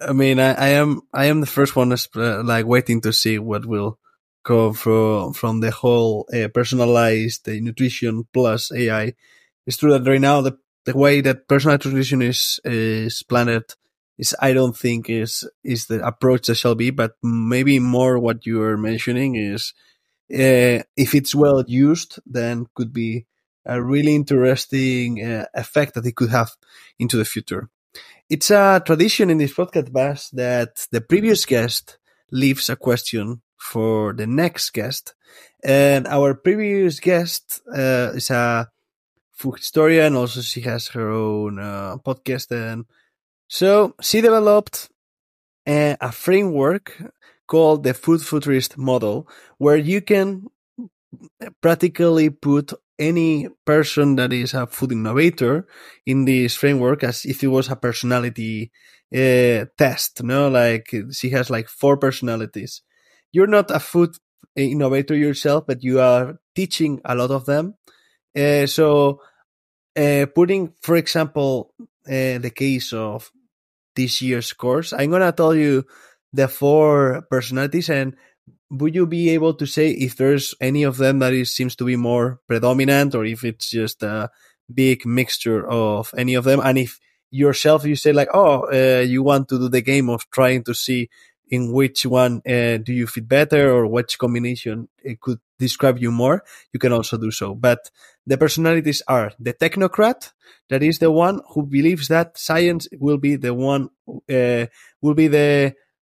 [0.00, 3.38] I mean, I, I, am, I am the first one uh, like waiting to see
[3.38, 3.98] what will
[4.44, 9.14] come from, from the whole uh, personalized uh, nutrition plus AI.
[9.66, 13.64] It's true that right now the the way that personal nutrition is is planned
[14.18, 18.46] is I don't think is is the approach that shall be, but maybe more what
[18.46, 19.74] you are mentioning is
[20.32, 23.26] uh, if it's well used, then could be
[23.64, 26.52] a really interesting uh, effect that it could have
[26.98, 27.68] into the future.
[28.28, 31.98] It's a tradition in this podcast, Bas, that the previous guest
[32.30, 35.14] leaves a question for the next guest,
[35.64, 38.68] and our previous guest uh, is a
[39.36, 40.16] food historian.
[40.16, 42.86] Also, she has her own uh, podcast, and
[43.48, 44.88] so she developed
[45.68, 46.96] a, a framework
[47.46, 49.28] called the food futurist model,
[49.58, 50.46] where you can
[51.60, 55.66] practically put any person that is a food innovator
[56.06, 58.70] in this framework as if it was a personality
[59.14, 60.22] uh, test.
[60.22, 62.82] No, like she has like four personalities.
[63.32, 64.16] You're not a food
[64.56, 67.74] innovator yourself, but you are teaching a lot of them.
[68.36, 69.20] Uh, so,
[69.96, 71.72] uh, putting, for example,
[72.06, 73.30] uh, the case of
[73.94, 75.84] this year's course, I'm gonna tell you
[76.32, 78.14] the four personalities, and
[78.70, 81.84] would you be able to say if there's any of them that is seems to
[81.84, 84.30] be more predominant, or if it's just a
[84.72, 88.70] big mixture of any of them, and if yourself you say like, oh,
[89.00, 91.08] you want to do the game of trying to see
[91.48, 96.10] in which one uh, do you fit better or which combination it could describe you
[96.10, 96.42] more,
[96.72, 97.54] you can also do so.
[97.54, 97.90] But
[98.26, 100.32] the personalities are the technocrat,
[100.68, 104.66] that is the one who believes that science will be the one, uh,
[105.00, 105.74] will be the,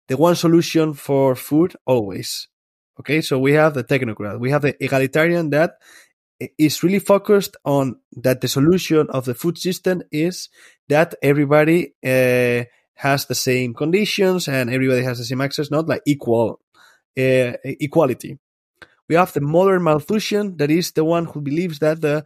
[0.08, 2.48] the one solution for food always.
[3.00, 3.22] Okay.
[3.22, 4.40] So we have the technocrat.
[4.40, 5.76] We have the egalitarian that
[6.58, 10.50] is really focused on that the solution of the food system is
[10.88, 12.64] that everybody, uh,
[13.00, 16.60] has the same conditions and everybody has the same access, not like equal
[17.18, 18.38] uh, equality.
[19.08, 22.26] We have the modern Malthusian, that is the one who believes that the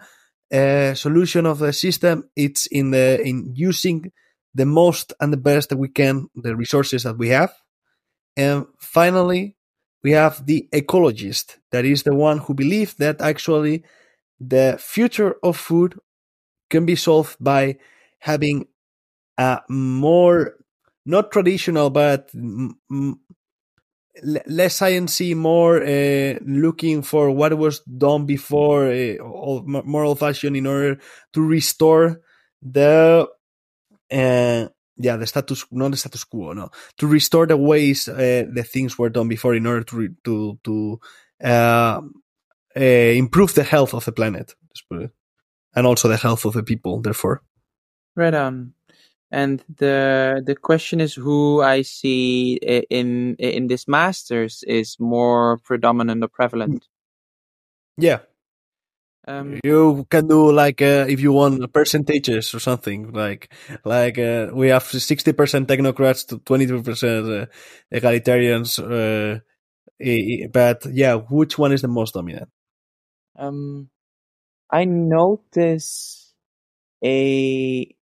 [0.52, 4.12] uh, solution of the system it's in the in using
[4.56, 7.54] the most and the best that we can the resources that we have.
[8.36, 9.56] And finally,
[10.04, 13.84] we have the ecologist, that is the one who believes that actually
[14.40, 16.00] the future of food
[16.72, 17.78] can be solved by
[18.20, 18.66] having
[19.38, 20.56] a more
[21.06, 22.30] not traditional, but
[24.24, 29.16] less sciencey, more uh, looking for what was done before, uh,
[29.66, 31.00] more old fashioned, in order
[31.34, 32.22] to restore
[32.62, 33.28] the
[34.12, 38.64] uh, yeah the status not the status quo no to restore the ways uh, the
[38.64, 41.00] things were done before in order to to to
[41.44, 42.00] uh,
[42.76, 44.54] uh, improve the health of the planet
[45.76, 47.42] and also the health of the people therefore.
[48.16, 48.74] Right on
[49.34, 52.54] and the the question is who I see
[52.90, 56.88] in in this masters is more predominant or prevalent.
[57.98, 58.20] Yeah.
[59.26, 63.52] Um, you can do like uh, if you want percentages or something like
[63.84, 67.46] like uh, we have sixty percent technocrats to twenty two percent uh,
[67.92, 69.40] egalitarians, uh,
[70.52, 72.50] but yeah, which one is the most dominant?
[73.40, 73.90] Um,
[74.70, 76.34] I notice
[77.04, 77.96] a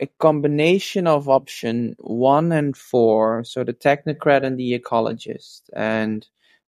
[0.00, 6.26] a combination of option one and four, so the technocrat and the ecologist, and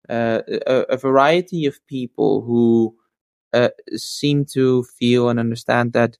[0.09, 2.95] uh, a, a, variety of people who
[3.53, 6.17] uh, seem to feel and understand that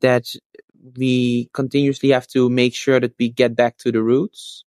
[0.00, 0.26] that
[0.96, 4.64] we continuously have to make sure that we get back to the roots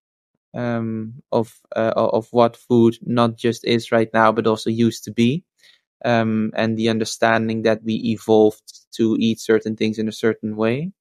[0.53, 5.11] um, of uh, of what food not just is right now, but also used to
[5.11, 5.43] be,
[6.05, 10.91] um, and the understanding that we evolved to eat certain things in a certain way.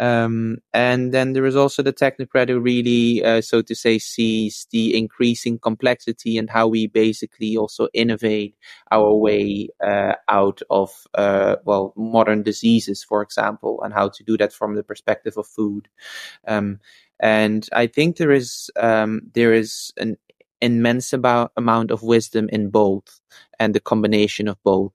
[0.00, 4.66] Um, and then there is also the technocrat who really, uh, so to say, sees
[4.72, 8.56] the increasing complexity and how we basically also innovate
[8.90, 14.36] our way uh, out of, uh, well, modern diseases, for example, and how to do
[14.36, 15.88] that from the perspective of food.
[16.46, 16.80] Um,
[17.20, 20.16] and I think there is um, there is an
[20.64, 23.20] immense about, amount of wisdom in both,
[23.60, 24.92] and the combination of both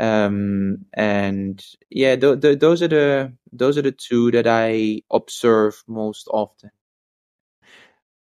[0.00, 5.82] um, and yeah, th- th- those are the those are the two that I observe
[5.86, 6.70] most often.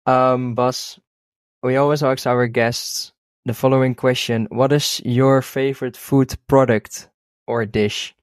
[0.06, 1.00] Um, Bas,
[1.64, 3.14] we always ask our guests
[3.46, 7.10] the following question: What is your favorite food product
[7.48, 8.16] or dish?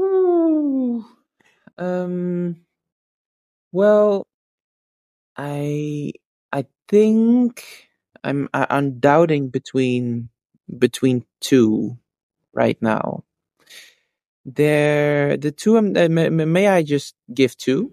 [0.00, 1.04] Ooh,
[1.78, 2.56] um,
[3.72, 4.26] well,
[5.36, 6.12] I
[6.90, 7.88] I think
[8.24, 10.28] I'm I'm doubting between
[10.76, 11.96] between two
[12.52, 13.22] right now.
[14.44, 15.78] There, the two.
[15.78, 17.92] Um, uh, may, may, I just give two?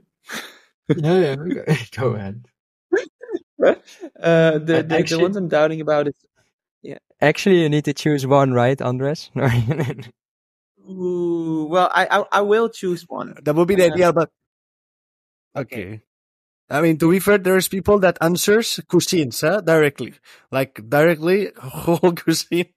[0.97, 1.77] yeah, yeah.
[1.91, 2.47] Go ahead.
[3.63, 3.75] uh,
[4.57, 6.15] the, the, actually, the ones I'm doubting about is
[6.81, 6.97] yeah.
[7.21, 9.29] Actually, you need to choose one, right, Andres?
[10.89, 13.35] Ooh, well, I, I, I will choose one.
[13.43, 14.31] That would be the uh, ideal, but
[15.55, 16.01] okay.
[16.69, 20.15] I mean, to be fair, there's people that answers cuisines huh, directly,
[20.51, 22.67] like directly whole cuisine.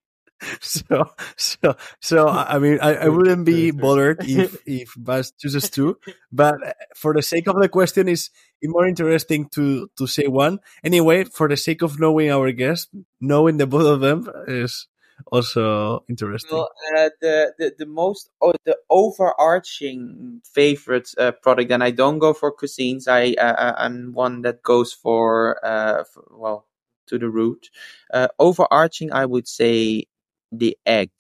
[0.60, 1.04] so
[1.36, 5.98] so so I mean I, I wouldn't be bothered if if Bas chooses two,
[6.32, 8.30] but uh, for the sake of the question, is
[8.62, 11.24] it more interesting to to say one anyway?
[11.24, 12.88] For the sake of knowing our guest,
[13.20, 14.88] knowing the both of them is
[15.26, 16.50] also interesting.
[16.52, 22.18] Well, uh, the, the the most oh, the overarching favorite uh, product, and I don't
[22.18, 23.06] go for cuisines.
[23.08, 26.66] I uh, I'm one that goes for uh for, well
[27.08, 27.68] to the root.
[28.12, 30.04] Uh, overarching, I would say
[30.52, 31.10] the egg.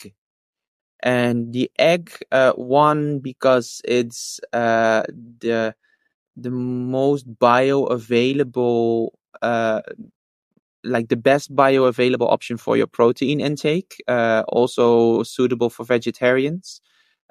[1.02, 5.02] And the egg, uh, one because it's uh,
[5.40, 5.74] the
[6.36, 9.10] the most bioavailable,
[9.42, 9.82] uh,
[10.84, 14.02] like the best bioavailable option for your protein intake.
[14.08, 16.80] Uh, also suitable for vegetarians.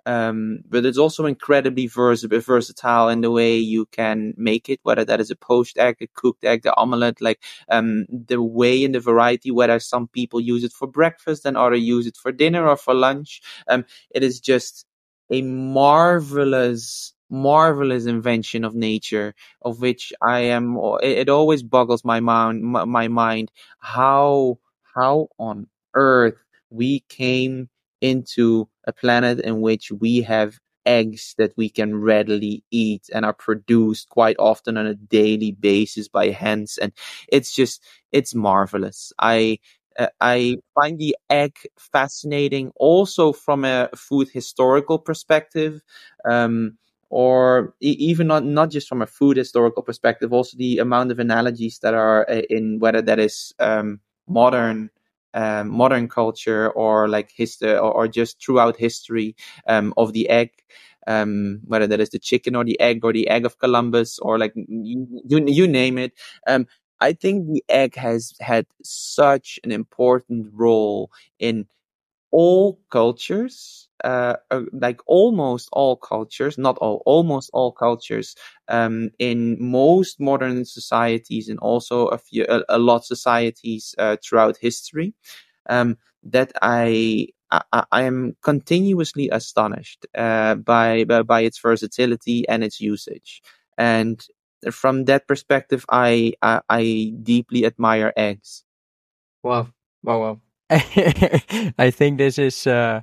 [0.06, 5.06] Um, but it's also incredibly vers- versatile in the way you can make it, whether
[5.06, 8.96] that is a poached egg, a cooked egg, the omelette, like um, the way and
[8.96, 12.68] the variety, whether some people use it for breakfast and others use it for dinner
[12.68, 13.42] or for lunch.
[13.68, 14.86] Um, it is just
[15.32, 22.64] a marvelous marvelous invention of nature of which i am it, always boggles my mind
[22.64, 24.58] my, mind how
[24.96, 26.36] how on earth
[26.70, 27.70] we came
[28.02, 33.34] into a planet in which we have eggs that we can readily eat and are
[33.34, 36.92] produced quite often on a daily basis by hens and
[37.28, 39.14] it's just it's marvelous.
[39.20, 39.60] I
[39.98, 45.82] uh, i find the egg fascinating also from a food historical perspective.
[46.30, 46.78] Um,
[47.10, 51.80] or even not not just from a food historical perspective also the amount of analogies
[51.80, 54.90] that are uh, in whether that is um, modern
[55.34, 59.36] um, modern culture or like history or, or, just throughout history
[59.68, 60.50] um, of the egg.
[61.08, 64.38] Um, whether that is the chicken or the egg or the egg of Columbus or
[64.38, 66.14] like you, you, you name it.
[66.46, 66.68] Um,
[67.00, 71.10] I think the egg has had such an important role
[71.40, 71.66] in
[72.32, 78.36] all cultures, uh, uh, like almost all cultures, not all, almost all cultures,
[78.68, 84.58] um, in most modern societies and also a few, a, a lot societies uh, throughout
[84.62, 85.14] history,
[85.70, 92.64] um, that I, I, I am continuously astonished uh, by, by by its versatility and
[92.64, 93.42] its usage,
[93.78, 94.24] and
[94.72, 98.66] from that perspective, I I, I deeply admire eggs.
[99.44, 99.74] Wow!
[100.04, 100.20] Wow!
[100.22, 100.42] Wow!
[101.78, 103.02] I think this is uh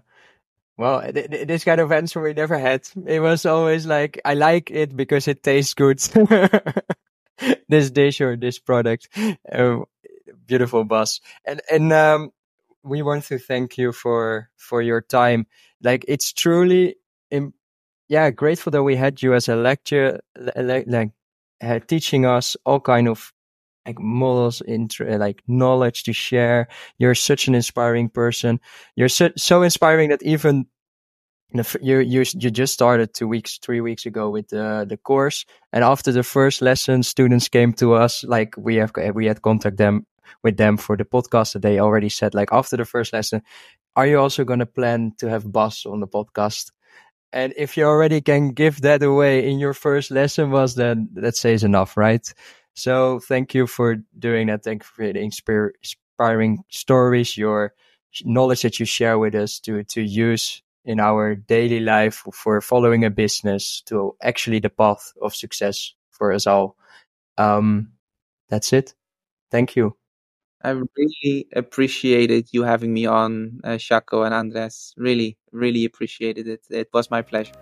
[0.78, 2.88] well th- th- this kind of answer we never had.
[3.06, 6.00] It was always like I like it because it tastes good.
[7.68, 9.08] this dish or this product.
[9.50, 9.80] Uh,
[10.46, 11.20] beautiful Bas.
[11.44, 12.32] And and um
[12.82, 15.46] we want to thank you for for your time.
[15.82, 16.96] Like it's truly
[17.30, 17.54] Im-
[18.08, 20.20] yeah, grateful that we had you as a lecture
[20.56, 21.10] like
[21.62, 23.32] uh, teaching us all kind of
[23.86, 26.68] like models into uh, like knowledge to share.
[26.98, 28.60] You're such an inspiring person.
[28.96, 30.66] You're so, so inspiring that even
[31.80, 35.84] you you you just started two weeks, three weeks ago with the the course, and
[35.84, 39.76] after the first lesson, students came to us like we have uh, we had contact
[39.76, 40.06] them
[40.42, 41.52] with them for the podcast.
[41.52, 43.42] That they already said like after the first lesson,
[43.94, 46.72] are you also going to plan to have Bas on the podcast?
[47.32, 51.36] And if you already can give that away in your first lesson, was then that
[51.36, 52.32] says enough, right?
[52.76, 54.62] So thank you for doing that.
[54.62, 57.72] Thank you for the inspiring stories, your
[58.24, 63.04] knowledge that you share with us to to use in our daily life for following
[63.04, 66.76] a business to actually the path of success for us all.
[67.36, 67.92] Um,
[68.48, 68.94] that's it.
[69.50, 69.96] Thank you.
[70.62, 74.94] I really appreciated you having me on, uh, Shaco and Andres.
[74.96, 76.60] Really, really appreciated it.
[76.70, 77.52] It was my pleasure.